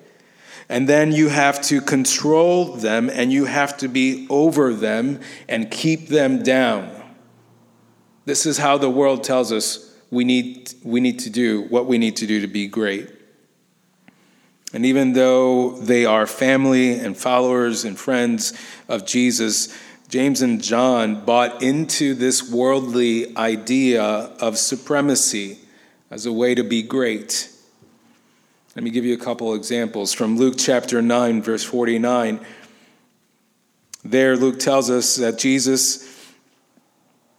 And 0.69 0.89
then 0.89 1.13
you 1.13 1.29
have 1.29 1.61
to 1.63 1.81
control 1.81 2.75
them 2.75 3.11
and 3.11 3.33
you 3.33 3.45
have 3.45 3.77
to 3.79 3.89
be 3.89 4.27
over 4.31 4.73
them 4.73 5.21
and 5.49 5.71
keep 5.71 6.09
them 6.09 6.43
down. 6.43 6.91
This 8.25 8.47
is 8.47 8.59
how 8.59 8.79
the 8.79 8.91
world 8.91 9.25
tells 9.25 9.53
us 9.53 9.95
we 10.11 10.25
need, 10.25 10.73
we 10.83 11.01
need 11.01 11.19
to 11.21 11.31
do 11.31 11.63
what 11.63 11.87
we 11.87 11.99
need 11.99 12.17
to 12.17 12.27
do 12.27 12.41
to 12.41 12.47
be 12.47 12.67
great. 12.67 13.11
And 14.73 14.85
even 14.87 15.13
though 15.13 15.79
they 15.79 16.05
are 16.05 16.27
family 16.27 16.99
and 16.99 17.17
followers 17.17 17.85
and 17.85 17.99
friends 17.99 18.53
of 18.89 19.07
Jesus, 19.07 19.77
James 20.09 20.43
and 20.43 20.63
John 20.63 21.25
bought 21.25 21.63
into 21.63 22.15
this 22.15 22.51
worldly 22.51 23.37
idea 23.37 24.03
of 24.03 24.59
supremacy 24.59 25.59
as 26.11 26.27
a 26.27 26.33
way 26.33 26.55
to 26.55 26.65
be 26.65 26.83
great. 26.83 27.51
Let 28.75 28.83
me 28.83 28.91
give 28.91 29.05
you 29.05 29.15
a 29.15 29.19
couple 29.19 29.55
examples 29.55 30.13
from 30.13 30.37
Luke 30.37 30.57
chapter 30.59 31.01
9, 31.01 31.43
verse 31.43 31.63
49. 31.63 32.41
There, 34.03 34.37
Luke 34.37 34.59
tells 34.59 34.91
us 34.91 35.15
that 35.17 35.39
Jesus, 35.39 36.35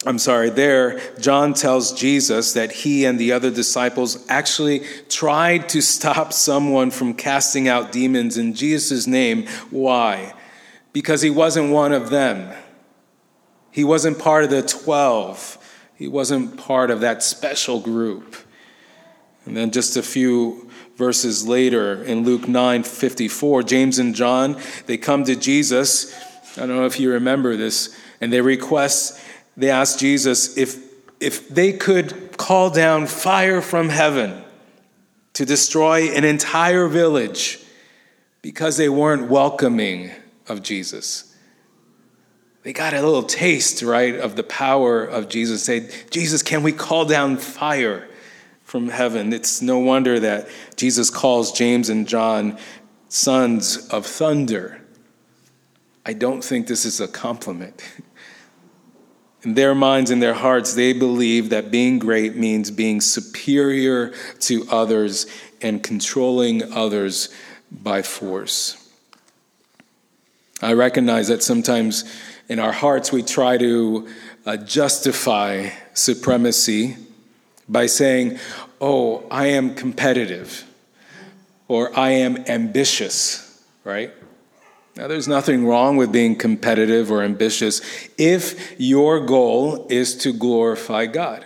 I'm 0.06 0.17
sorry, 0.17 0.50
there, 0.50 1.02
John 1.19 1.54
tells 1.54 1.91
Jesus 1.91 2.54
that 2.54 2.71
he 2.71 3.04
and 3.04 3.19
the 3.19 3.34
other 3.34 3.52
disciples 3.52 4.26
actually 4.30 4.86
tried 5.10 5.67
to 5.69 5.82
stop 5.82 6.32
someone 6.32 6.89
from 6.89 7.13
casting 7.13 7.67
out 7.67 7.91
demons 7.91 8.38
in 8.38 8.54
Jesus' 8.54 9.06
name. 9.06 9.45
Why? 9.71 10.34
Because 10.93 11.21
he 11.21 11.30
wasn't 11.30 11.69
one 11.69 11.91
of 11.91 12.12
them. 12.12 12.56
He 13.71 13.84
wasn't 13.84 14.19
part 14.19 14.45
of 14.45 14.52
the 14.52 14.62
12. 14.62 15.58
He 15.95 16.08
wasn't 16.08 16.56
part 16.56 16.91
of 16.91 17.02
that 17.02 17.24
special 17.24 17.82
group. 17.82 18.38
And 19.43 19.58
then 19.58 19.71
just 19.71 19.98
a 19.98 20.02
few 20.02 20.64
verses 20.95 21.47
later 21.47 22.03
in 22.03 22.23
Luke 22.23 22.47
9 22.47 22.84
54, 22.84 23.63
James 23.63 23.99
and 23.99 24.15
John, 24.15 24.60
they 24.86 24.97
come 24.97 25.23
to 25.25 25.36
Jesus. 25.36 26.13
I 26.58 26.62
don't 26.62 26.77
know 26.77 26.86
if 26.86 26.99
you 26.99 27.12
remember 27.12 27.58
this, 27.58 27.97
and 28.21 28.31
they 28.31 28.41
request, 28.41 29.19
they 29.58 29.69
ask 29.69 29.99
Jesus 29.99 30.58
if, 30.58 30.77
if 31.19 31.49
they 31.49 31.73
could 31.73 32.38
call 32.38 32.69
down 32.69 33.08
fire 33.08 33.62
from 33.62 33.89
heaven 33.89 34.43
to 35.34 35.45
destroy 35.45 36.10
an 36.10 36.23
entire 36.23 36.88
village 36.88 37.60
because 38.41 38.77
they 38.77 38.89
weren't 38.89 39.29
welcoming 39.29 40.12
of 40.47 40.62
Jesus. 40.62 41.36
They 42.63 42.73
got 42.73 42.93
a 42.93 43.01
little 43.01 43.23
taste, 43.23 43.84
right, 43.84 44.15
of 44.15 44.36
the 44.36 44.43
power 44.43 45.03
of 45.03 45.29
Jesus. 45.29 45.63
Say, 45.63 45.89
Jesus, 46.10 46.41
can 46.41 46.63
we 46.63 46.71
call 46.71 47.05
down 47.05 47.38
fire? 47.38 48.08
From 48.65 48.89
heaven. 48.89 49.32
It's 49.32 49.62
no 49.62 49.78
wonder 49.78 50.19
that 50.19 50.49
Jesus 50.75 51.10
calls 51.10 51.51
James 51.51 51.88
and 51.88 52.08
John 52.08 52.58
sons 53.08 53.88
of 53.89 54.06
thunder. 54.06 54.82
I 56.06 56.13
don't 56.13 56.43
think 56.43 56.67
this 56.67 56.84
is 56.84 56.99
a 56.99 57.08
compliment. 57.08 57.82
In 59.43 59.54
their 59.54 59.75
minds 59.75 60.10
and 60.10 60.21
their 60.21 60.34
hearts, 60.34 60.73
they 60.73 60.91
believe 60.91 61.51
that 61.51 61.69
being 61.69 61.99
great 61.99 62.36
means 62.36 62.71
being 62.71 62.99
superior 62.99 64.12
to 64.39 64.67
others 64.71 65.28
and 65.62 65.84
controlling 65.84 66.73
others 66.73 67.30
by 67.71 68.01
force. 68.01 68.82
I 70.62 70.73
recognize 70.73 71.28
that 71.28 71.43
sometimes 71.43 72.04
in 72.49 72.58
our 72.58 72.71
hearts 72.71 73.12
we 73.12 73.21
try 73.21 73.58
to 73.58 74.08
uh, 74.47 74.58
justify 74.58 75.69
supremacy 75.93 76.97
by 77.67 77.86
saying, 77.86 78.39
oh, 78.80 79.25
I 79.30 79.47
am 79.47 79.75
competitive 79.75 80.65
or 81.67 81.97
I 81.97 82.12
am 82.12 82.38
ambitious, 82.47 83.63
right? 83.84 84.13
Now, 84.95 85.08
there's 85.08 85.28
nothing 85.28 85.65
wrong 85.65 85.97
with 85.97 86.12
being 86.12 86.36
competitive 86.36 87.12
or 87.12 87.21
ambitious 87.21 87.82
if 88.17 88.80
your 88.80 89.25
goal 89.25 89.88
is 89.89 90.15
to 90.17 90.32
glorify 90.32 91.06
God. 91.06 91.45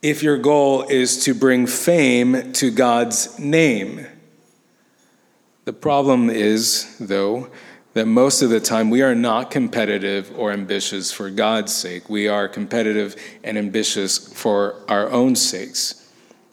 If 0.00 0.22
your 0.22 0.38
goal 0.38 0.84
is 0.84 1.24
to 1.24 1.34
bring 1.34 1.66
fame 1.66 2.52
to 2.52 2.70
God's 2.70 3.36
name. 3.38 4.06
The 5.64 5.72
problem 5.72 6.30
is, 6.30 6.96
though, 7.00 7.50
that 7.98 8.06
most 8.06 8.42
of 8.42 8.50
the 8.50 8.60
time 8.60 8.90
we 8.90 9.02
are 9.02 9.16
not 9.16 9.50
competitive 9.50 10.32
or 10.38 10.52
ambitious 10.52 11.10
for 11.10 11.30
God's 11.30 11.74
sake. 11.74 12.08
We 12.08 12.28
are 12.28 12.46
competitive 12.46 13.16
and 13.42 13.58
ambitious 13.58 14.32
for 14.32 14.76
our 14.86 15.10
own 15.10 15.34
sakes. 15.34 16.08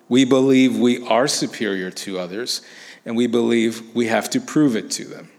We 0.10 0.26
believe 0.26 0.76
we 0.76 1.06
are 1.06 1.28
superior 1.28 1.92
to 1.92 2.18
others, 2.18 2.64
and 3.06 3.16
we 3.16 3.28
believe 3.28 3.94
we 3.94 4.08
have 4.08 4.28
to 4.32 4.42
prove 4.42 4.76
it 4.76 4.90
to 4.92 5.06
them. 5.06 5.30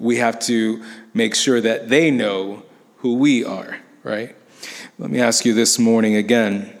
We 0.00 0.16
have 0.16 0.40
to 0.40 0.84
make 1.14 1.36
sure 1.36 1.60
that 1.60 1.88
they 1.88 2.10
know 2.10 2.64
who 2.96 3.14
we 3.14 3.44
are, 3.44 3.78
right? 4.02 4.34
Let 4.98 5.08
me 5.08 5.20
ask 5.20 5.44
you 5.44 5.54
this 5.54 5.78
morning 5.78 6.16
again 6.16 6.80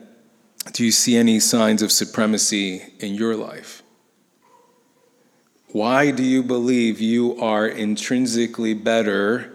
do 0.72 0.84
you 0.84 0.90
see 0.90 1.16
any 1.16 1.38
signs 1.38 1.80
of 1.80 1.92
supremacy 1.92 2.82
in 2.98 3.14
your 3.14 3.36
life? 3.36 3.83
Why 5.74 6.12
do 6.12 6.22
you 6.22 6.44
believe 6.44 7.00
you 7.00 7.36
are 7.40 7.66
intrinsically 7.66 8.74
better 8.74 9.50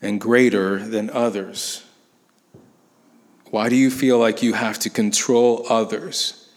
and 0.00 0.20
greater 0.20 0.78
than 0.78 1.10
others? 1.10 1.82
Why 3.50 3.70
do 3.70 3.74
you 3.74 3.90
feel 3.90 4.20
like 4.20 4.40
you 4.40 4.52
have 4.52 4.78
to 4.78 4.88
control 4.88 5.66
others 5.68 6.48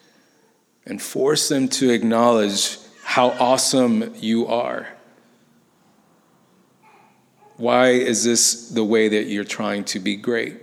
and 0.86 1.02
force 1.02 1.50
them 1.50 1.68
to 1.70 1.90
acknowledge 1.90 2.78
how 3.04 3.30
awesome 3.40 4.14
you 4.18 4.46
are? 4.46 4.88
Why 7.58 7.90
is 7.90 8.24
this 8.24 8.70
the 8.70 8.84
way 8.84 9.08
that 9.08 9.30
you're 9.30 9.44
trying 9.44 9.84
to 9.86 10.00
be 10.00 10.16
great? 10.16 10.62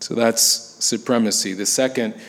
So 0.00 0.14
that's 0.14 0.42
supremacy. 0.42 1.54
The 1.54 1.64
second 1.64 2.20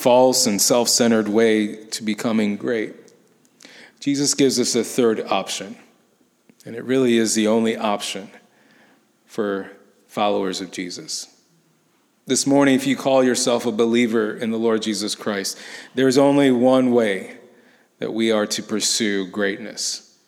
false 0.00 0.46
and 0.46 0.62
self 0.62 0.88
centered 0.88 1.28
way 1.28 1.76
to 1.76 2.02
becoming 2.02 2.56
great. 2.56 2.94
Jesus 4.00 4.32
gives 4.32 4.58
us 4.58 4.74
a 4.74 4.82
third 4.82 5.20
option, 5.20 5.76
and 6.64 6.74
it 6.74 6.82
really 6.84 7.18
is 7.18 7.34
the 7.34 7.46
only 7.46 7.76
option 7.76 8.30
for 9.26 9.70
followers 10.06 10.62
of 10.62 10.70
Jesus. 10.70 11.28
This 12.26 12.46
morning, 12.46 12.76
if 12.76 12.86
you 12.86 12.96
call 12.96 13.22
yourself 13.22 13.66
a 13.66 13.72
believer 13.72 14.34
in 14.34 14.50
the 14.50 14.58
Lord 14.58 14.80
Jesus 14.80 15.14
Christ, 15.14 15.58
there's 15.94 16.16
only 16.16 16.50
one 16.50 16.92
way 16.92 17.36
that 17.98 18.14
we 18.14 18.32
are 18.32 18.46
to 18.46 18.62
pursue 18.62 19.26
greatness. 19.26 20.18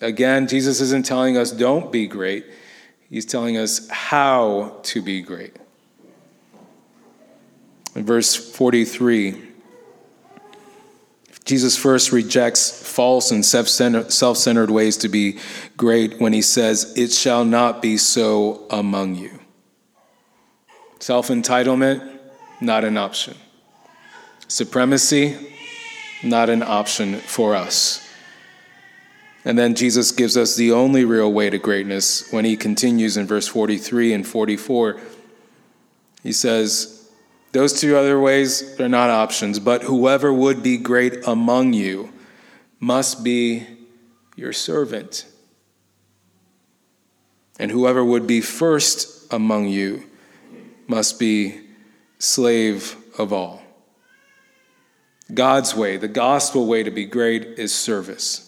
Again, 0.00 0.46
Jesus 0.46 0.80
isn't 0.80 1.04
telling 1.04 1.36
us 1.36 1.50
don't 1.50 1.90
be 1.90 2.06
great, 2.06 2.46
He's 3.08 3.26
telling 3.26 3.56
us 3.56 3.88
how 3.88 4.78
to 4.84 5.02
be 5.02 5.20
great. 5.20 5.56
In 7.94 8.04
verse 8.04 8.36
43, 8.36 9.48
Jesus 11.44 11.76
first 11.76 12.12
rejects 12.12 12.70
false 12.88 13.30
and 13.30 13.44
self 13.44 13.66
centered 13.68 14.70
ways 14.70 14.96
to 14.98 15.08
be 15.08 15.38
great 15.76 16.20
when 16.20 16.32
he 16.32 16.42
says, 16.42 16.92
It 16.96 17.10
shall 17.10 17.44
not 17.44 17.82
be 17.82 17.96
so 17.96 18.66
among 18.70 19.16
you. 19.16 19.40
Self 21.00 21.28
entitlement, 21.28 22.18
not 22.60 22.84
an 22.84 22.96
option. 22.96 23.36
Supremacy, 24.46 25.54
not 26.22 26.50
an 26.50 26.62
option 26.62 27.16
for 27.16 27.54
us. 27.54 28.06
And 29.44 29.58
then 29.58 29.74
Jesus 29.74 30.12
gives 30.12 30.36
us 30.36 30.54
the 30.54 30.72
only 30.72 31.04
real 31.04 31.32
way 31.32 31.48
to 31.48 31.58
greatness 31.58 32.30
when 32.30 32.44
he 32.44 32.56
continues 32.56 33.16
in 33.16 33.26
verse 33.26 33.48
43 33.48 34.12
and 34.12 34.26
44. 34.26 35.00
He 36.22 36.32
says, 36.32 36.99
those 37.52 37.80
two 37.80 37.96
other 37.96 38.20
ways, 38.20 38.76
they're 38.76 38.88
not 38.88 39.10
options, 39.10 39.58
but 39.58 39.82
whoever 39.82 40.32
would 40.32 40.62
be 40.62 40.76
great 40.76 41.26
among 41.26 41.72
you 41.72 42.12
must 42.78 43.24
be 43.24 43.66
your 44.36 44.52
servant. 44.52 45.26
And 47.58 47.70
whoever 47.70 48.04
would 48.04 48.26
be 48.26 48.40
first 48.40 49.32
among 49.32 49.68
you 49.68 50.04
must 50.86 51.18
be 51.18 51.60
slave 52.18 52.96
of 53.18 53.32
all. 53.32 53.62
God's 55.32 55.74
way, 55.74 55.96
the 55.96 56.08
gospel 56.08 56.66
way 56.66 56.82
to 56.82 56.90
be 56.90 57.04
great, 57.04 57.44
is 57.58 57.74
service. 57.74 58.46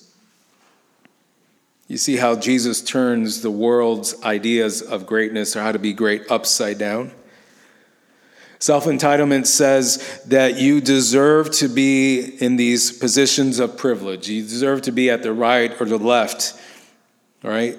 You 1.89 1.99
see 1.99 2.17
how 2.17 2.37
Jesus 2.37 2.81
turns 2.81 3.43
the 3.43 3.51
world's 3.51 4.21
ideas 4.23 4.81
of 4.81 5.07
greatness 5.07 5.55
or 5.55 5.61
how 5.61 5.73
to 5.73 5.79
be 5.79 5.93
great 5.93 6.31
upside 6.31 6.79
down? 6.79 7.13
Self 8.63 8.85
entitlement 8.85 9.49
says 9.49 10.23
that 10.27 10.57
you 10.57 10.81
deserve 10.81 11.51
to 11.51 11.67
be 11.67 12.21
in 12.21 12.55
these 12.55 12.97
positions 12.97 13.59
of 13.59 13.77
privilege. 13.77 14.29
You 14.29 14.41
deserve 14.41 14.83
to 14.83 14.93
be 14.93 15.11
at 15.11 15.25
the 15.25 15.33
right 15.33 15.73
or 15.81 15.85
the 15.85 15.99
left, 15.99 16.55
all 17.43 17.51
right? 17.51 17.77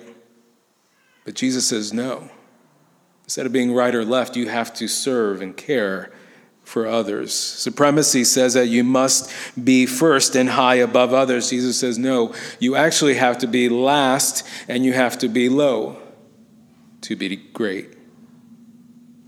But 1.23 1.35
Jesus 1.35 1.65
says 1.65 1.93
no. 1.93 2.29
Instead 3.23 3.45
of 3.45 3.53
being 3.53 3.73
right 3.73 3.95
or 3.95 4.03
left, 4.03 4.35
you 4.35 4.49
have 4.49 4.73
to 4.73 4.89
serve 4.89 5.41
and 5.41 5.55
care 5.55 6.11
for 6.65 6.85
others. 6.85 7.33
Supremacy 7.33 8.25
says 8.25 8.53
that 8.55 8.67
you 8.67 8.83
must 8.83 9.31
be 9.63 9.85
first 9.85 10.35
and 10.35 10.49
high 10.49 10.75
above 10.75 11.13
others. 11.13 11.49
Jesus 11.49 11.79
says 11.79 11.97
no, 11.97 12.33
you 12.59 12.75
actually 12.75 13.13
have 13.13 13.37
to 13.37 13.47
be 13.47 13.69
last 13.69 14.45
and 14.67 14.83
you 14.83 14.91
have 14.91 15.17
to 15.19 15.29
be 15.29 15.47
low 15.47 16.01
to 17.03 17.15
be 17.15 17.37
great. 17.37 17.92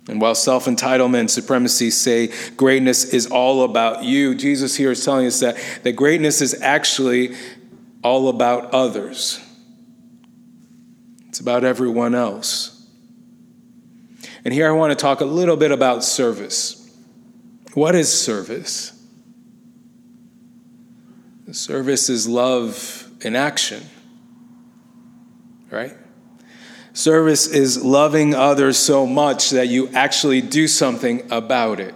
And 0.08 0.22
while 0.22 0.36
self 0.36 0.65
entitlement 0.65 1.22
and 1.22 1.32
supremacy 1.32 1.89
say 1.89 2.32
greatness 2.56 3.06
is 3.06 3.28
all 3.28 3.63
about 3.63 4.04
you, 4.04 4.36
Jesus 4.36 4.76
here 4.76 4.91
is 4.91 5.04
telling 5.04 5.26
us 5.26 5.39
that, 5.39 5.58
that 5.84 5.94
greatness 5.94 6.41
is 6.41 6.62
actually 6.62 7.36
all 8.04 8.30
about 8.30 8.72
others, 8.74 9.39
it's 11.28 11.39
about 11.39 11.63
everyone 11.63 12.13
else. 12.13 12.72
And 14.44 14.54
here 14.54 14.68
I 14.68 14.72
want 14.74 14.91
to 14.91 14.96
talk 14.96 15.22
a 15.22 15.26
little 15.26 15.58
bit 15.58 15.72
about 15.72 16.04
service. 16.04 16.82
What 17.74 17.96
is 17.96 18.13
service? 18.13 18.91
Service 21.52 22.10
is 22.10 22.28
love 22.28 23.10
in 23.22 23.36
action, 23.36 23.82
right? 25.72 25.96
Service 26.95 27.47
is 27.47 27.84
loving 27.84 28.34
others 28.34 28.77
so 28.77 29.05
much 29.05 29.49
that 29.49 29.67
you 29.67 29.89
actually 29.89 30.39
do 30.39 30.65
something 30.65 31.29
about 31.29 31.81
it. 31.81 31.93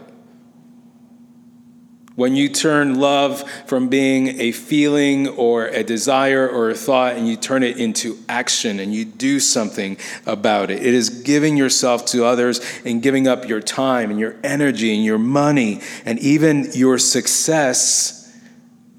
When 2.15 2.35
you 2.35 2.49
turn 2.49 2.99
love 2.99 3.49
from 3.65 3.87
being 3.87 4.41
a 4.41 4.51
feeling 4.51 5.29
or 5.29 5.67
a 5.67 5.85
desire 5.85 6.45
or 6.49 6.69
a 6.69 6.75
thought 6.75 7.15
and 7.15 7.29
you 7.29 7.37
turn 7.37 7.63
it 7.63 7.77
into 7.77 8.17
action 8.27 8.81
and 8.81 8.93
you 8.93 9.05
do 9.05 9.39
something 9.39 9.95
about 10.25 10.69
it, 10.69 10.85
it 10.85 10.93
is 10.93 11.09
giving 11.09 11.55
yourself 11.55 12.05
to 12.07 12.25
others 12.25 12.59
and 12.83 13.01
giving 13.01 13.25
up 13.25 13.47
your 13.47 13.61
time 13.61 14.11
and 14.11 14.19
your 14.19 14.35
energy 14.43 14.93
and 14.93 15.05
your 15.05 15.17
money 15.17 15.79
and 16.03 16.19
even 16.19 16.67
your 16.73 16.97
success 16.97 18.37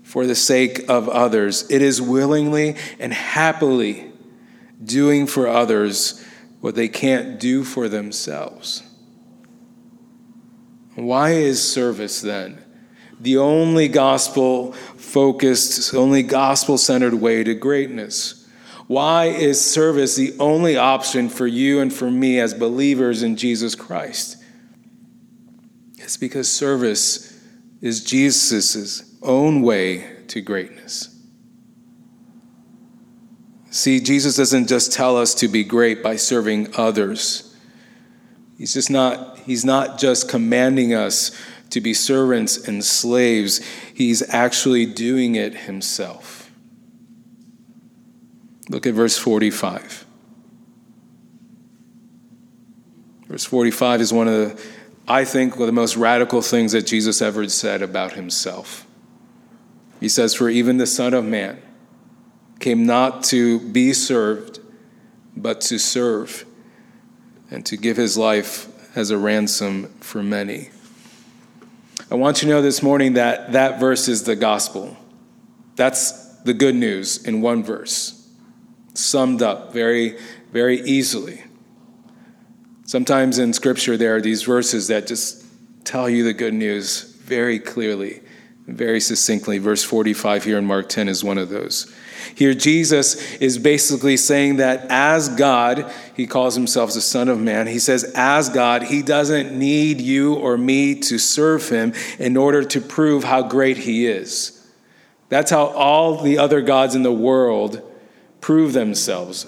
for 0.02 0.26
the 0.26 0.34
sake 0.34 0.88
of 0.88 1.10
others. 1.10 1.70
It 1.70 1.82
is 1.82 2.00
willingly 2.00 2.76
and 2.98 3.12
happily 3.12 4.10
doing 4.82 5.26
for 5.26 5.46
others 5.46 6.24
what 6.60 6.74
they 6.74 6.88
can't 6.88 7.40
do 7.40 7.64
for 7.64 7.88
themselves. 7.88 8.82
Why 10.94 11.30
is 11.30 11.62
service 11.62 12.20
then 12.20 12.62
the 13.20 13.36
only 13.36 13.88
gospel 13.88 14.72
focused, 14.72 15.94
only 15.94 16.22
gospel 16.22 16.78
centered 16.78 17.14
way 17.14 17.44
to 17.44 17.54
greatness? 17.54 18.48
Why 18.86 19.26
is 19.26 19.64
service 19.64 20.16
the 20.16 20.34
only 20.40 20.76
option 20.76 21.28
for 21.28 21.46
you 21.46 21.80
and 21.80 21.92
for 21.92 22.10
me 22.10 22.40
as 22.40 22.54
believers 22.54 23.22
in 23.22 23.36
Jesus 23.36 23.74
Christ? 23.74 24.36
It's 25.98 26.16
because 26.16 26.50
service 26.50 27.38
is 27.80 28.02
Jesus' 28.02 29.16
own 29.22 29.62
way 29.62 30.24
to 30.28 30.40
greatness. 30.40 31.19
See, 33.70 34.00
Jesus 34.00 34.37
doesn't 34.37 34.68
just 34.68 34.92
tell 34.92 35.16
us 35.16 35.33
to 35.37 35.46
be 35.46 35.62
great 35.62 36.02
by 36.02 36.16
serving 36.16 36.74
others. 36.76 37.56
He's 38.59 38.74
just 38.74 38.90
not 38.90 39.38
he's 39.38 39.64
not 39.64 39.98
just 39.98 40.28
commanding 40.28 40.92
us 40.92 41.30
to 41.70 41.80
be 41.80 41.94
servants 41.94 42.68
and 42.68 42.85
slaves. 42.85 43.64
He's 43.94 44.28
actually 44.28 44.87
doing 44.87 45.37
it 45.37 45.54
himself. 45.54 46.50
Look 48.68 48.87
at 48.87 48.94
verse 48.94 49.16
45. 49.16 50.04
Verse 53.28 53.44
45 53.44 54.00
is 54.00 54.12
one 54.12 54.26
of 54.26 54.35
the 54.35 54.62
I 55.06 55.24
think 55.24 55.54
one 55.54 55.62
of 55.62 55.66
the 55.66 55.72
most 55.72 55.96
radical 55.96 56.42
things 56.42 56.72
that 56.72 56.87
Jesus 56.87 57.22
ever 57.22 57.48
said 57.48 57.83
about 57.83 58.14
himself. 58.14 58.85
He 60.00 60.09
says, 60.09 60.35
For 60.35 60.48
even 60.48 60.78
the 60.78 60.87
Son 60.87 61.14
of 61.14 61.24
Man 61.24 61.62
came 62.61 62.87
not 62.87 63.25
to 63.25 63.59
be 63.59 63.92
served, 63.92 64.61
but 65.37 65.61
to 65.62 65.79
serve 65.79 66.44
and 67.51 67.66
to 67.66 67.77
give 67.77 67.96
his 67.96 68.16
life 68.16 68.68
as 68.96 69.11
a 69.11 69.18
ransom 69.18 69.87
for 70.01 70.23
many. 70.23 70.70
I 72.11 72.14
want 72.14 72.42
you 72.42 72.49
to 72.49 72.55
know 72.55 72.62
this 72.62 72.83
morning 72.83 73.14
that 73.14 73.53
that 73.53 73.81
verse 73.81 74.09
is 74.09 74.25
the 74.25 74.37
gospel. 74.37 74.96
That's 75.77 76.12
the 76.42 76.55
good 76.55 76.75
news 76.75 77.25
in 77.25 77.40
one 77.40 77.62
verse, 77.62 78.29
summed 78.94 79.42
up 79.42 79.73
very, 79.73 80.18
very 80.53 80.81
easily. 80.83 81.44
Sometimes 82.85 83.38
in 83.38 83.53
Scripture, 83.53 83.96
there 83.96 84.16
are 84.16 84.20
these 84.20 84.42
verses 84.42 84.88
that 84.88 85.07
just 85.07 85.44
tell 85.85 86.11
you 86.11 86.25
the 86.25 86.33
good 86.33 86.55
news 86.55 87.03
very 87.20 87.59
clearly, 87.59 88.20
very 88.66 89.01
succinctly. 89.01 89.59
Verse 89.59 89.83
45 89.83 90.44
here 90.44 90.59
in 90.59 90.66
Mark 90.66 90.88
10 90.88 91.09
is 91.09 91.25
one 91.25 91.38
of 91.38 91.49
those. 91.49 91.92
Here, 92.35 92.55
Jesus 92.55 93.33
is 93.37 93.59
basically 93.59 94.16
saying 94.16 94.57
that 94.57 94.87
as 94.90 95.29
God, 95.31 95.90
he 96.14 96.27
calls 96.27 96.55
himself 96.55 96.92
the 96.92 97.01
Son 97.01 97.29
of 97.29 97.40
Man. 97.40 97.66
He 97.66 97.79
says, 97.79 98.05
as 98.14 98.49
God, 98.49 98.83
he 98.85 99.03
doesn't 99.03 99.59
need 99.59 100.01
you 100.01 100.35
or 100.35 100.59
me 100.59 101.01
to 101.01 101.18
serve 101.18 101.68
him 101.68 101.92
in 102.18 102.37
order 102.37 102.62
to 102.64 102.81
prove 102.81 103.25
how 103.25 103.42
great 103.42 103.79
he 103.79 104.07
is. 104.07 104.57
That's 105.29 105.51
how 105.51 105.66
all 105.66 106.23
the 106.23 106.38
other 106.38 106.61
gods 106.61 106.94
in 106.94 107.03
the 107.03 107.12
world 107.12 107.83
prove 108.40 108.73
themselves 108.73 109.46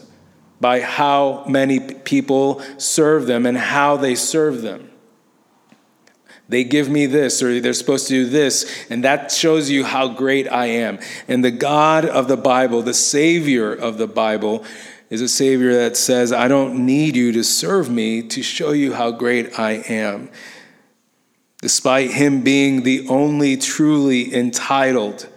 by 0.60 0.80
how 0.80 1.44
many 1.48 1.80
people 1.80 2.62
serve 2.78 3.26
them 3.26 3.46
and 3.46 3.58
how 3.58 3.96
they 3.96 4.14
serve 4.14 4.62
them. 4.62 4.91
They 6.48 6.64
give 6.64 6.88
me 6.88 7.06
this, 7.06 7.42
or 7.42 7.60
they're 7.60 7.72
supposed 7.72 8.08
to 8.08 8.24
do 8.24 8.26
this, 8.26 8.86
and 8.90 9.04
that 9.04 9.30
shows 9.30 9.70
you 9.70 9.84
how 9.84 10.08
great 10.08 10.50
I 10.50 10.66
am. 10.66 10.98
And 11.28 11.44
the 11.44 11.50
God 11.50 12.04
of 12.04 12.28
the 12.28 12.36
Bible, 12.36 12.82
the 12.82 12.94
Savior 12.94 13.72
of 13.72 13.96
the 13.96 14.06
Bible, 14.06 14.64
is 15.08 15.20
a 15.20 15.28
Savior 15.28 15.74
that 15.74 15.96
says, 15.96 16.32
I 16.32 16.48
don't 16.48 16.84
need 16.86 17.16
you 17.16 17.32
to 17.32 17.44
serve 17.44 17.90
me 17.90 18.22
to 18.28 18.42
show 18.42 18.72
you 18.72 18.94
how 18.94 19.10
great 19.10 19.58
I 19.58 19.84
am. 19.88 20.30
Despite 21.60 22.10
him 22.10 22.42
being 22.42 22.82
the 22.82 23.06
only 23.08 23.56
truly 23.56 24.34
entitled 24.34 25.28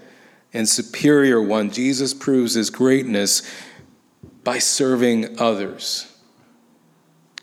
and 0.54 0.68
superior 0.68 1.42
one, 1.42 1.72
Jesus 1.72 2.14
proves 2.14 2.56
his 2.56 2.70
greatness 2.70 3.44
by 4.44 4.60
serving 4.60 5.40
others. 5.40 6.15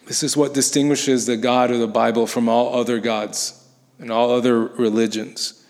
This 0.07 0.23
is 0.23 0.37
what 0.37 0.55
distinguishes 0.55 1.27
the 1.27 1.37
God 1.37 1.71
of 1.71 1.79
the 1.79 1.87
Bible 1.87 2.27
from 2.27 2.49
all 2.49 2.75
other 2.75 2.99
gods 2.99 3.67
and 3.99 4.11
all 4.11 4.31
other 4.33 4.61
religions. 4.61 5.65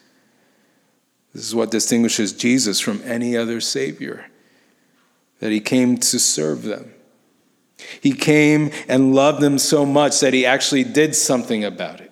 This 1.34 1.44
is 1.46 1.54
what 1.54 1.70
distinguishes 1.70 2.32
Jesus 2.32 2.80
from 2.80 3.02
any 3.04 3.36
other 3.36 3.60
Savior, 3.60 4.26
that 5.40 5.50
he 5.50 5.60
came 5.60 5.96
to 5.98 6.18
serve 6.18 6.62
them. 6.62 6.94
He 8.00 8.12
came 8.12 8.70
and 8.88 9.14
loved 9.14 9.40
them 9.40 9.58
so 9.58 9.84
much 9.84 10.20
that 10.20 10.34
he 10.34 10.46
actually 10.46 10.84
did 10.84 11.14
something 11.16 11.64
about 11.64 12.00
it. 12.00 12.10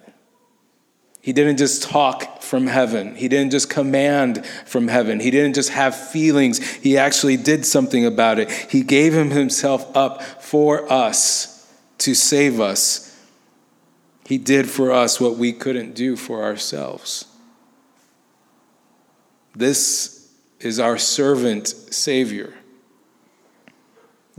He 1.22 1.33
didn't 1.33 1.59
just 1.59 1.83
talk 1.83 2.42
from 2.42 2.66
heaven. 2.66 3.14
He 3.14 3.28
didn't 3.28 3.50
just 3.50 3.68
command 3.68 4.44
from 4.66 4.88
heaven. 4.88 5.20
He 5.20 5.30
didn't 5.30 5.54
just 5.54 5.68
have 5.70 5.94
feelings. 5.94 6.59
He 6.59 6.96
actually 6.96 7.37
did 7.37 7.66
something 7.66 8.06
about 8.06 8.38
it. 8.38 8.50
He 8.50 8.83
gave 8.83 9.12
him 9.14 9.30
himself 9.30 9.94
up 9.94 10.22
for 10.42 10.90
us 10.90 11.60
to 12.01 12.15
save 12.15 12.61
us 12.61 13.11
he 14.31 14.39
did 14.39 14.71
for 14.71 14.93
us 14.93 15.21
what 15.21 15.39
we 15.39 15.53
couldn't 15.53 15.97
do 15.97 16.15
for 16.15 16.45
ourselves. 16.45 17.25
This 19.57 20.31
is 20.61 20.79
our 20.79 20.99
servant 20.99 21.67
Savior, 21.67 22.55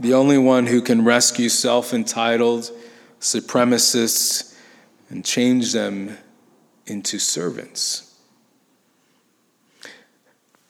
the 0.00 0.14
only 0.14 0.38
one 0.38 0.66
who 0.66 0.80
can 0.80 1.04
rescue 1.04 1.50
self 1.50 1.92
entitled 1.92 2.70
supremacists 3.20 4.56
and 5.10 5.22
change 5.22 5.74
them 5.74 6.16
into 6.86 7.18
servants. 7.18 8.18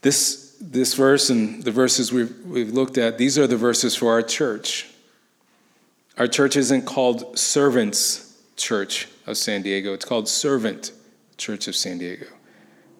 This, 0.00 0.56
this 0.60 0.94
verse 0.94 1.30
and 1.30 1.62
the 1.62 1.70
verses 1.70 2.12
we've, 2.12 2.36
we've 2.44 2.72
looked 2.72 2.98
at, 2.98 3.18
these 3.18 3.38
are 3.38 3.46
the 3.46 3.56
verses 3.56 3.94
for 3.94 4.10
our 4.10 4.22
church. 4.22 4.91
Our 6.22 6.28
church 6.28 6.54
isn't 6.56 6.82
called 6.82 7.36
servants 7.36 8.40
church 8.54 9.08
of 9.26 9.36
San 9.36 9.62
Diego. 9.62 9.92
It's 9.92 10.04
called 10.04 10.28
Servant 10.28 10.92
Church 11.36 11.66
of 11.66 11.74
San 11.74 11.98
Diego 11.98 12.26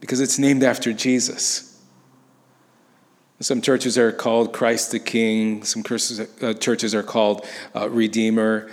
because 0.01 0.21
it's 0.21 0.41
named 0.41 0.65
after 0.65 0.93
Jesus. 0.93 1.81
Some 3.39 3.61
churches 3.61 3.97
are 3.97 4.11
called 4.11 4.53
Christ 4.53 4.91
the 4.91 4.99
King, 4.99 5.63
some 5.63 5.85
uh, 5.87 6.55
churches 6.55 6.97
are 6.97 7.05
called 7.05 7.47
uh, 7.77 7.89
Redeemer. 7.89 8.69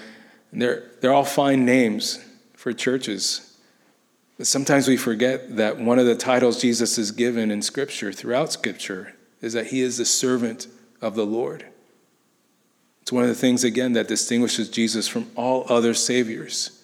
They're, 0.51 0.89
they're 0.99 1.13
all 1.13 1.25
fine 1.25 1.63
names 1.63 2.17
for 2.55 2.73
churches. 2.73 3.55
But 4.39 4.47
sometimes 4.47 4.87
we 4.87 4.97
forget 4.97 5.57
that 5.57 5.77
one 5.77 5.99
of 5.99 6.07
the 6.07 6.15
titles 6.15 6.59
Jesus 6.59 6.97
is 6.97 7.11
given 7.11 7.51
in 7.51 7.61
Scripture, 7.61 8.11
throughout 8.11 8.51
Scripture, 8.51 9.13
is 9.41 9.53
that 9.53 9.67
he 9.67 9.81
is 9.81 9.97
the 9.97 10.05
servant 10.05 10.65
of 11.01 11.13
the 11.13 11.27
Lord. 11.27 11.68
It's 13.09 13.13
one 13.13 13.23
of 13.23 13.29
the 13.29 13.33
things, 13.33 13.63
again, 13.63 13.93
that 13.93 14.07
distinguishes 14.07 14.69
Jesus 14.69 15.07
from 15.07 15.31
all 15.35 15.65
other 15.67 15.95
saviors. 15.95 16.79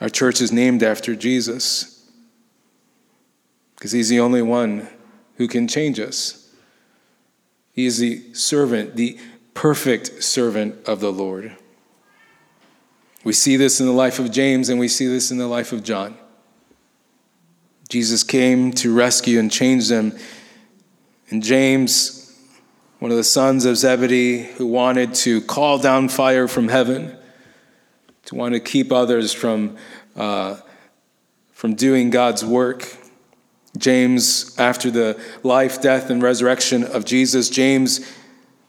Our 0.00 0.08
church 0.08 0.40
is 0.40 0.50
named 0.50 0.82
after 0.82 1.14
Jesus 1.14 2.10
because 3.74 3.92
he's 3.92 4.08
the 4.08 4.20
only 4.20 4.40
one 4.40 4.88
who 5.34 5.48
can 5.48 5.68
change 5.68 6.00
us. 6.00 6.50
He 7.74 7.84
is 7.84 7.98
the 7.98 8.32
servant, 8.32 8.96
the 8.96 9.18
perfect 9.52 10.24
servant 10.24 10.88
of 10.88 11.00
the 11.00 11.12
Lord. 11.12 11.54
We 13.22 13.34
see 13.34 13.56
this 13.56 13.80
in 13.80 13.86
the 13.86 13.92
life 13.92 14.18
of 14.18 14.30
James 14.30 14.70
and 14.70 14.80
we 14.80 14.88
see 14.88 15.08
this 15.08 15.30
in 15.30 15.36
the 15.36 15.46
life 15.46 15.74
of 15.74 15.82
John. 15.82 16.16
Jesus 17.90 18.22
came 18.22 18.72
to 18.72 18.94
rescue 18.94 19.38
and 19.40 19.52
change 19.52 19.90
them. 19.90 20.16
And 21.28 21.42
James, 21.42 22.15
one 23.06 23.12
of 23.12 23.18
the 23.18 23.22
sons 23.22 23.64
of 23.64 23.76
Zebedee, 23.76 24.42
who 24.42 24.66
wanted 24.66 25.14
to 25.14 25.40
call 25.42 25.78
down 25.78 26.08
fire 26.08 26.48
from 26.48 26.66
heaven, 26.66 27.16
to 28.24 28.34
want 28.34 28.52
to 28.52 28.58
keep 28.58 28.90
others 28.90 29.32
from, 29.32 29.76
uh, 30.16 30.56
from 31.52 31.76
doing 31.76 32.10
God's 32.10 32.44
work. 32.44 32.96
James, 33.78 34.58
after 34.58 34.90
the 34.90 35.20
life, 35.44 35.80
death, 35.80 36.10
and 36.10 36.20
resurrection 36.20 36.82
of 36.82 37.04
Jesus, 37.04 37.48
James, 37.48 38.12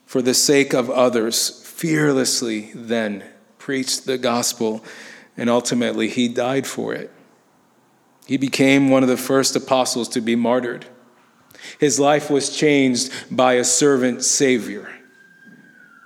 for 0.06 0.22
the 0.22 0.36
sake 0.36 0.72
of 0.72 0.92
others, 0.92 1.64
fearlessly 1.66 2.70
then 2.76 3.24
preached 3.58 4.06
the 4.06 4.20
gospel, 4.20 4.86
and 5.36 5.50
ultimately 5.50 6.10
he 6.10 6.28
died 6.28 6.68
for 6.68 6.94
it. 6.94 7.12
He 8.28 8.38
became 8.38 8.92
one 8.92 9.02
of 9.02 9.10
the 9.10 9.18
first 9.18 9.56
apostles 9.56 10.08
to 10.10 10.22
be 10.22 10.36
martyred. 10.36 10.86
His 11.80 12.00
life 12.00 12.30
was 12.30 12.56
changed 12.56 13.12
by 13.30 13.54
a 13.54 13.64
servant 13.64 14.24
Savior 14.24 14.90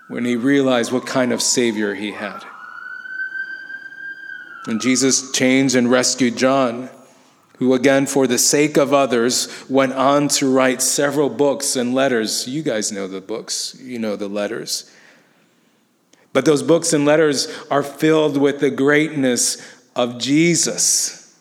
when 0.10 0.25
he 0.25 0.36
realized 0.36 0.91
what 0.91 1.05
kind 1.05 1.31
of 1.31 1.41
Savior 1.41 1.95
he 1.95 2.12
had. 2.12 2.43
And 4.67 4.81
Jesus 4.81 5.31
changed 5.31 5.75
and 5.75 5.89
rescued 5.89 6.38
John, 6.38 6.89
who, 7.57 7.73
again, 7.73 8.05
for 8.05 8.27
the 8.27 8.38
sake 8.38 8.77
of 8.77 8.93
others, 8.93 9.47
went 9.69 9.93
on 9.93 10.27
to 10.29 10.51
write 10.51 10.81
several 10.81 11.29
books 11.29 11.75
and 11.75 11.93
letters. 11.93 12.47
You 12.47 12.62
guys 12.62 12.91
know 12.91 13.07
the 13.07 13.21
books, 13.21 13.75
you 13.79 13.97
know 13.97 14.15
the 14.15 14.27
letters. 14.27 14.91
But 16.34 16.45
those 16.45 16.63
books 16.63 16.93
and 16.93 17.05
letters 17.05 17.47
are 17.69 17.84
filled 17.84 18.38
with 18.38 18.60
the 18.60 18.69
greatness 18.69 19.62
of 19.95 20.17
Jesus 20.17 21.38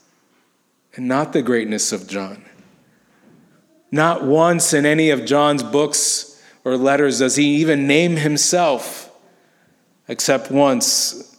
and 0.94 1.06
not 1.06 1.32
the 1.32 1.42
greatness 1.42 1.92
of 1.92 2.08
John. 2.08 2.44
Not 3.90 4.24
once 4.24 4.72
in 4.72 4.86
any 4.86 5.10
of 5.10 5.24
John's 5.24 5.62
books 5.62 6.40
or 6.64 6.76
letters 6.76 7.18
does 7.18 7.36
he 7.36 7.56
even 7.56 7.86
name 7.86 8.16
himself, 8.16 9.10
except 10.08 10.50
once 10.50 11.36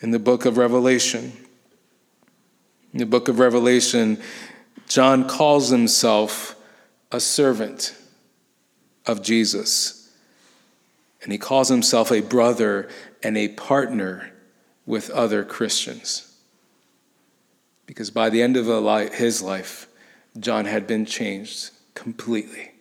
in 0.00 0.10
the 0.10 0.18
book 0.18 0.44
of 0.44 0.56
Revelation. 0.56 1.32
In 2.92 2.98
the 2.98 3.06
book 3.06 3.28
of 3.28 3.38
Revelation, 3.38 4.20
John 4.88 5.28
calls 5.28 5.68
himself 5.68 6.56
a 7.12 7.20
servant 7.20 7.94
of 9.06 9.22
Jesus. 9.22 10.10
And 11.22 11.32
he 11.32 11.38
calls 11.38 11.68
himself 11.68 12.12
a 12.12 12.20
brother 12.20 12.88
and 13.22 13.36
a 13.36 13.48
partner 13.48 14.32
with 14.86 15.10
other 15.10 15.44
Christians. 15.44 16.36
Because 17.86 18.10
by 18.10 18.30
the 18.30 18.42
end 18.42 18.56
of 18.56 18.66
his 19.12 19.42
life, 19.42 19.87
John 20.38 20.64
had 20.64 20.86
been 20.86 21.04
changed 21.04 21.70
completely. 21.94 22.72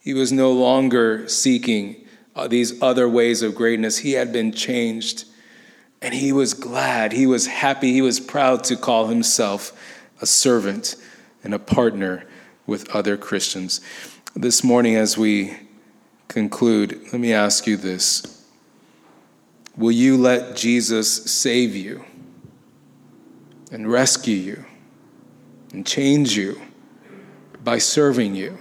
He 0.00 0.14
was 0.14 0.32
no 0.32 0.52
longer 0.52 1.28
seeking 1.28 2.04
uh, 2.34 2.48
these 2.48 2.80
other 2.82 3.08
ways 3.08 3.42
of 3.42 3.54
greatness. 3.54 3.98
He 3.98 4.12
had 4.12 4.32
been 4.32 4.52
changed. 4.52 5.24
And 6.00 6.14
he 6.14 6.32
was 6.32 6.54
glad, 6.54 7.12
he 7.12 7.26
was 7.26 7.48
happy, 7.48 7.92
he 7.92 8.02
was 8.02 8.20
proud 8.20 8.62
to 8.64 8.76
call 8.76 9.08
himself 9.08 9.72
a 10.20 10.26
servant 10.26 10.94
and 11.42 11.52
a 11.52 11.58
partner 11.58 12.24
with 12.66 12.94
other 12.94 13.16
Christians. 13.16 13.80
This 14.36 14.62
morning, 14.62 14.94
as 14.94 15.18
we 15.18 15.56
conclude, 16.28 17.00
let 17.12 17.20
me 17.20 17.32
ask 17.32 17.66
you 17.66 17.76
this 17.76 18.44
Will 19.76 19.90
you 19.90 20.16
let 20.16 20.54
Jesus 20.54 21.24
save 21.30 21.74
you? 21.74 22.04
and 23.70 23.90
rescue 23.90 24.36
you 24.36 24.64
and 25.72 25.86
change 25.86 26.36
you 26.36 26.60
by 27.62 27.78
serving 27.78 28.34
you. 28.34 28.58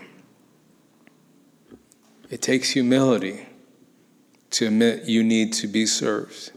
It 2.29 2.41
takes 2.41 2.71
humility 2.71 3.45
to 4.51 4.67
admit 4.67 5.05
you 5.05 5.23
need 5.23 5.53
to 5.53 5.67
be 5.67 5.85
served. 5.85 6.51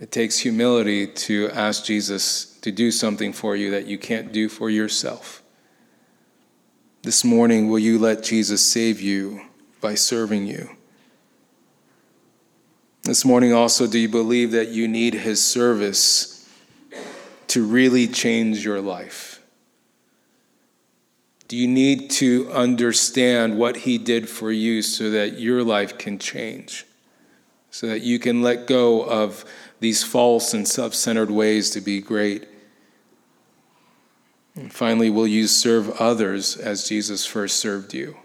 It 0.00 0.10
takes 0.10 0.38
humility 0.38 1.06
to 1.06 1.50
ask 1.50 1.84
Jesus 1.84 2.58
to 2.62 2.72
do 2.72 2.90
something 2.90 3.32
for 3.32 3.54
you 3.56 3.70
that 3.70 3.86
you 3.86 3.98
can't 3.98 4.32
do 4.32 4.48
for 4.48 4.70
yourself. 4.70 5.42
This 7.02 7.24
morning, 7.24 7.68
will 7.68 7.78
you 7.78 7.98
let 7.98 8.22
Jesus 8.22 8.64
save 8.64 9.00
you 9.00 9.42
by 9.80 9.94
serving 9.94 10.46
you? 10.46 10.70
This 13.02 13.24
morning, 13.24 13.52
also, 13.52 13.88
do 13.88 13.98
you 13.98 14.08
believe 14.08 14.52
that 14.52 14.68
you 14.68 14.86
need 14.86 15.14
his 15.14 15.44
service 15.44 16.41
to 17.52 17.62
really 17.62 18.08
change 18.08 18.64
your 18.64 18.80
life? 18.80 19.42
Do 21.48 21.58
you 21.58 21.68
need 21.68 22.10
to 22.12 22.50
understand 22.50 23.58
what 23.58 23.76
He 23.76 23.98
did 23.98 24.26
for 24.26 24.50
you 24.50 24.80
so 24.80 25.10
that 25.10 25.38
your 25.38 25.62
life 25.62 25.98
can 25.98 26.18
change? 26.18 26.86
So 27.70 27.88
that 27.88 28.00
you 28.00 28.18
can 28.18 28.40
let 28.40 28.66
go 28.66 29.02
of 29.02 29.44
these 29.80 30.02
false 30.02 30.54
and 30.54 30.66
self 30.66 30.94
centered 30.94 31.30
ways 31.30 31.68
to 31.72 31.82
be 31.82 32.00
great? 32.00 32.48
And 34.54 34.72
finally, 34.72 35.10
will 35.10 35.26
you 35.26 35.46
serve 35.46 35.90
others 36.00 36.56
as 36.56 36.88
Jesus 36.88 37.26
first 37.26 37.58
served 37.58 37.92
you? 37.92 38.16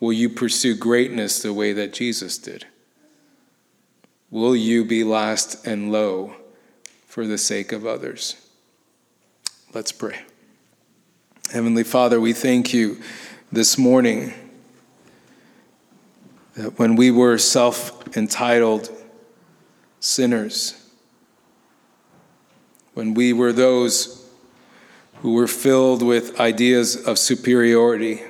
Will 0.00 0.12
you 0.12 0.28
pursue 0.28 0.74
greatness 0.74 1.40
the 1.40 1.52
way 1.52 1.72
that 1.72 1.92
Jesus 1.92 2.38
did? 2.38 2.66
Will 4.32 4.56
you 4.56 4.84
be 4.84 5.04
last 5.04 5.64
and 5.64 5.92
low? 5.92 6.34
For 7.16 7.26
the 7.26 7.38
sake 7.38 7.72
of 7.72 7.86
others. 7.86 8.36
Let's 9.72 9.90
pray. 9.90 10.20
Heavenly 11.50 11.82
Father, 11.82 12.20
we 12.20 12.34
thank 12.34 12.74
you 12.74 13.00
this 13.50 13.78
morning 13.78 14.34
that 16.56 16.78
when 16.78 16.94
we 16.94 17.10
were 17.10 17.38
self 17.38 18.14
entitled 18.18 18.90
sinners, 19.98 20.74
when 22.92 23.14
we 23.14 23.32
were 23.32 23.54
those 23.54 24.28
who 25.22 25.32
were 25.32 25.48
filled 25.48 26.02
with 26.02 26.38
ideas 26.38 26.96
of 26.96 27.18
superiority, 27.18 28.24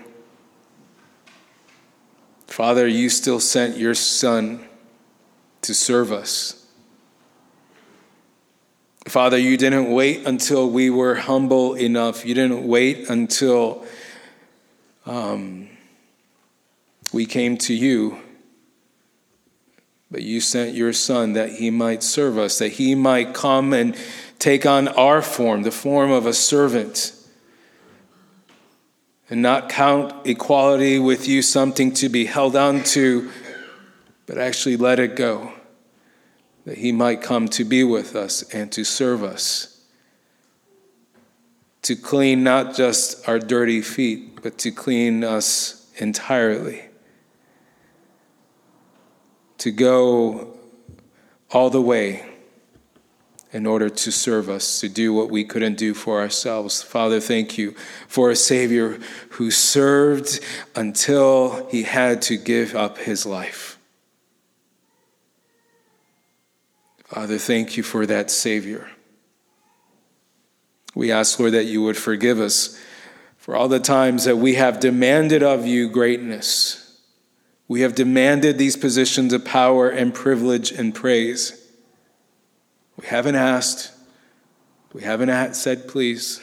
Father, 2.47 2.87
you 2.87 3.09
still 3.09 3.41
sent 3.41 3.77
your 3.79 3.95
Son 3.95 4.65
to 5.63 5.75
serve 5.75 6.13
us 6.13 6.56
Father, 9.07 9.39
you 9.39 9.57
didn't 9.57 9.93
wait 9.93 10.27
until 10.27 10.69
we 10.69 10.91
were 10.91 11.15
humble 11.15 11.75
enough. 11.75 12.27
You 12.27 12.35
didn't 12.35 12.67
wait 12.67 13.09
until 13.09 13.87
um, 15.07 15.69
we 17.13 17.25
came 17.25 17.57
to 17.59 17.75
you. 17.75 18.19
But 20.11 20.23
you 20.23 20.41
sent 20.41 20.75
your 20.75 20.93
Son 20.93 21.35
that 21.35 21.51
he 21.51 21.71
might 21.71 22.03
serve 22.03 22.37
us, 22.37 22.59
that 22.59 22.73
he 22.73 22.97
might 22.97 23.33
come 23.33 23.73
and 23.73 23.97
take 24.41 24.67
on 24.67 24.89
our 24.89 25.23
form, 25.23 25.63
the 25.63 25.71
form 25.71 26.11
of 26.11 26.27
a 26.27 26.33
servant, 26.33 27.13
and 29.31 29.41
not 29.41 29.69
count 29.69 30.27
equality 30.27 30.99
with 30.99 31.29
you 31.29 31.43
something 31.43 31.93
to 31.95 32.09
be 32.09 32.27
held 32.27 32.57
on 32.57 32.83
to, 32.83 33.31
but 34.27 34.37
actually 34.37 34.77
let 34.77 34.99
it 34.99 35.15
go 35.15 35.53
that 36.67 36.79
he 36.79 36.93
might 36.93 37.23
come 37.23 37.49
to 37.49 37.65
be 37.65 37.85
with 37.85 38.15
us 38.15 38.43
and 38.53 38.71
to 38.73 38.85
serve 38.85 39.23
us. 39.23 39.81
To 41.83 41.95
clean 41.95 42.43
not 42.43 42.75
just 42.75 43.27
our 43.29 43.39
dirty 43.39 43.81
feet, 43.81 44.43
but 44.43 44.59
to 44.59 44.73
clean 44.73 45.23
us 45.23 45.89
entirely. 45.97 46.83
To 49.59 49.71
go 49.71 50.59
all 51.53 51.71
the 51.71 51.81
way 51.81 52.29
in 53.53 53.65
order 53.65 53.89
to 53.89 54.11
serve 54.11 54.51
us, 54.51 54.81
to 54.81 54.89
do 54.89 55.15
what 55.15 55.31
we 55.31 55.45
couldn't 55.45 55.79
do 55.79 55.95
for 55.95 56.21
ourselves. 56.21 56.83
Father, 56.83 57.21
thank 57.21 57.57
you 57.57 57.71
for 58.09 58.31
a 58.31 58.37
Savior 58.37 58.99
who 59.31 59.53
served 59.53 60.41
until 60.75 61.69
he 61.71 61.85
had 61.85 62.21
to 62.23 62.37
give 62.37 62.75
up 62.75 62.99
his 62.99 63.25
life. 63.25 63.76
Father, 67.17 67.39
thank 67.39 67.79
you 67.79 67.83
for 67.83 68.05
that 68.05 68.31
Savior. 68.31 68.91
We 70.95 71.11
ask, 71.11 71.41
Lord, 71.41 71.55
that 71.55 71.65
you 71.65 71.81
would 71.81 71.97
forgive 71.97 72.39
us 72.39 72.79
for 73.39 73.57
all 73.57 73.69
the 73.69 73.81
times 73.81 74.25
that 74.25 74.37
we 74.37 74.57
have 74.57 74.81
demanded 74.81 75.43
of 75.43 75.67
you 75.67 75.89
greatness. 75.89 77.01
We 77.69 77.81
have 77.81 77.95
demanded 77.95 78.59
these 78.59 78.77
positions 78.77 79.33
of 79.33 79.47
power 79.47 79.89
and 79.89 80.13
privilege 80.13 80.71
and 80.71 80.95
praise. 80.95 81.59
We 83.01 83.07
haven't 83.07 83.37
asked, 83.37 83.93
we 84.93 85.01
haven't 85.01 85.55
said, 85.55 85.89
please. 85.89 86.43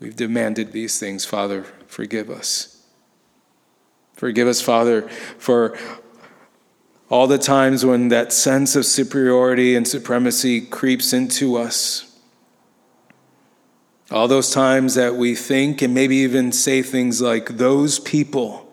We've 0.00 0.16
demanded 0.16 0.72
these 0.72 1.00
things, 1.00 1.24
Father. 1.24 1.64
Forgive 1.86 2.28
us. 2.28 2.84
Forgive 4.12 4.48
us, 4.48 4.60
Father, 4.60 5.08
for 5.38 5.78
all 7.12 7.26
the 7.26 7.36
times 7.36 7.84
when 7.84 8.08
that 8.08 8.32
sense 8.32 8.74
of 8.74 8.86
superiority 8.86 9.76
and 9.76 9.86
supremacy 9.86 10.62
creeps 10.62 11.12
into 11.12 11.58
us. 11.58 12.18
All 14.10 14.26
those 14.28 14.50
times 14.50 14.94
that 14.94 15.14
we 15.14 15.34
think 15.34 15.82
and 15.82 15.92
maybe 15.92 16.16
even 16.16 16.52
say 16.52 16.80
things 16.80 17.20
like, 17.20 17.58
those 17.58 17.98
people, 17.98 18.72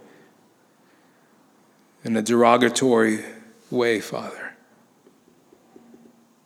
in 2.06 2.16
a 2.16 2.22
derogatory 2.22 3.26
way, 3.70 4.00
Father. 4.00 4.54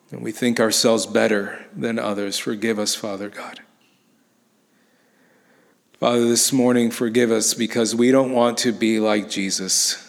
And 0.10 0.24
we 0.24 0.32
think 0.32 0.60
ourselves 0.60 1.06
better 1.06 1.64
than 1.76 2.00
others. 2.00 2.40
Forgive 2.40 2.80
us, 2.80 2.96
Father 2.96 3.30
God. 3.30 3.60
Father, 6.00 6.28
this 6.28 6.52
morning, 6.52 6.90
forgive 6.90 7.30
us 7.30 7.54
because 7.54 7.96
we 7.96 8.10
don't 8.10 8.32
want 8.32 8.58
to 8.60 8.72
be 8.72 9.00
like 9.00 9.30
Jesus. 9.30 10.03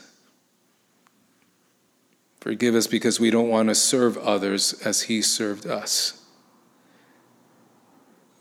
Forgive 2.45 2.74
us 2.74 2.86
because 2.86 3.18
we 3.18 3.30
don't 3.30 3.49
want 3.49 3.70
to 3.70 3.74
serve 3.74 4.18
others 4.18 4.74
as 4.84 5.05
he 5.05 5.22
served 5.22 5.66
us. 5.66 6.26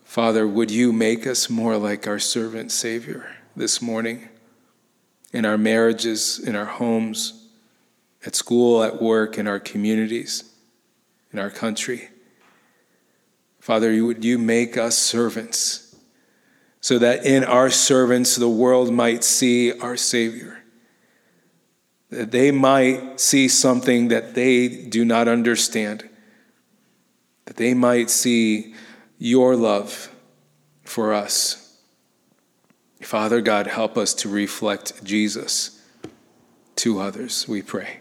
Father, 0.04 0.46
would 0.46 0.70
you 0.70 0.92
make 0.92 1.26
us 1.26 1.50
more 1.50 1.78
like 1.78 2.06
our 2.06 2.20
servant 2.20 2.74
Savior 2.74 3.34
this 3.56 3.82
morning 3.82 4.28
in 5.32 5.46
our 5.46 5.58
marriages, 5.58 6.38
in 6.38 6.54
our 6.54 6.66
homes, 6.66 7.48
at 8.26 8.36
school, 8.36 8.84
at 8.84 9.02
work, 9.02 9.38
in 9.38 9.48
our 9.48 9.58
communities, 9.58 10.52
in 11.32 11.40
our 11.40 11.50
country? 11.50 12.10
Father, 13.62 14.04
would 14.04 14.26
you 14.26 14.38
make 14.38 14.76
us 14.76 14.98
servants 14.98 15.96
so 16.82 17.00
that 17.00 17.26
in 17.26 17.46
our 17.46 17.70
servants 17.70 18.36
the 18.36 18.50
world 18.50 18.92
might 18.92 19.24
see 19.24 19.72
our 19.80 19.96
Savior? 19.96 20.63
That 22.14 22.32
they 22.32 22.52
might 22.52 23.20
see 23.20 23.48
something 23.48 24.10
that 24.10 24.36
they 24.36 24.68
do 24.68 25.04
not 25.04 25.28
understand, 25.28 26.10
that 27.46 27.58
they 27.58 27.74
might 27.74 28.10
see 28.10 28.76
your 29.18 29.56
love 29.56 30.14
for 30.84 31.14
us. 31.14 31.78
Father 33.02 33.42
God, 33.42 33.68
help 33.68 33.98
us 33.98 34.14
to 34.16 34.30
reflect 34.30 35.04
Jesus 35.04 35.82
to 36.78 37.00
others, 37.00 37.48
we 37.48 37.62
pray. 37.62 38.00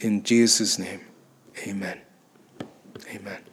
In 0.00 0.22
Jesus' 0.22 0.78
name, 0.78 1.00
amen. 1.66 2.00
Amen. 3.14 3.45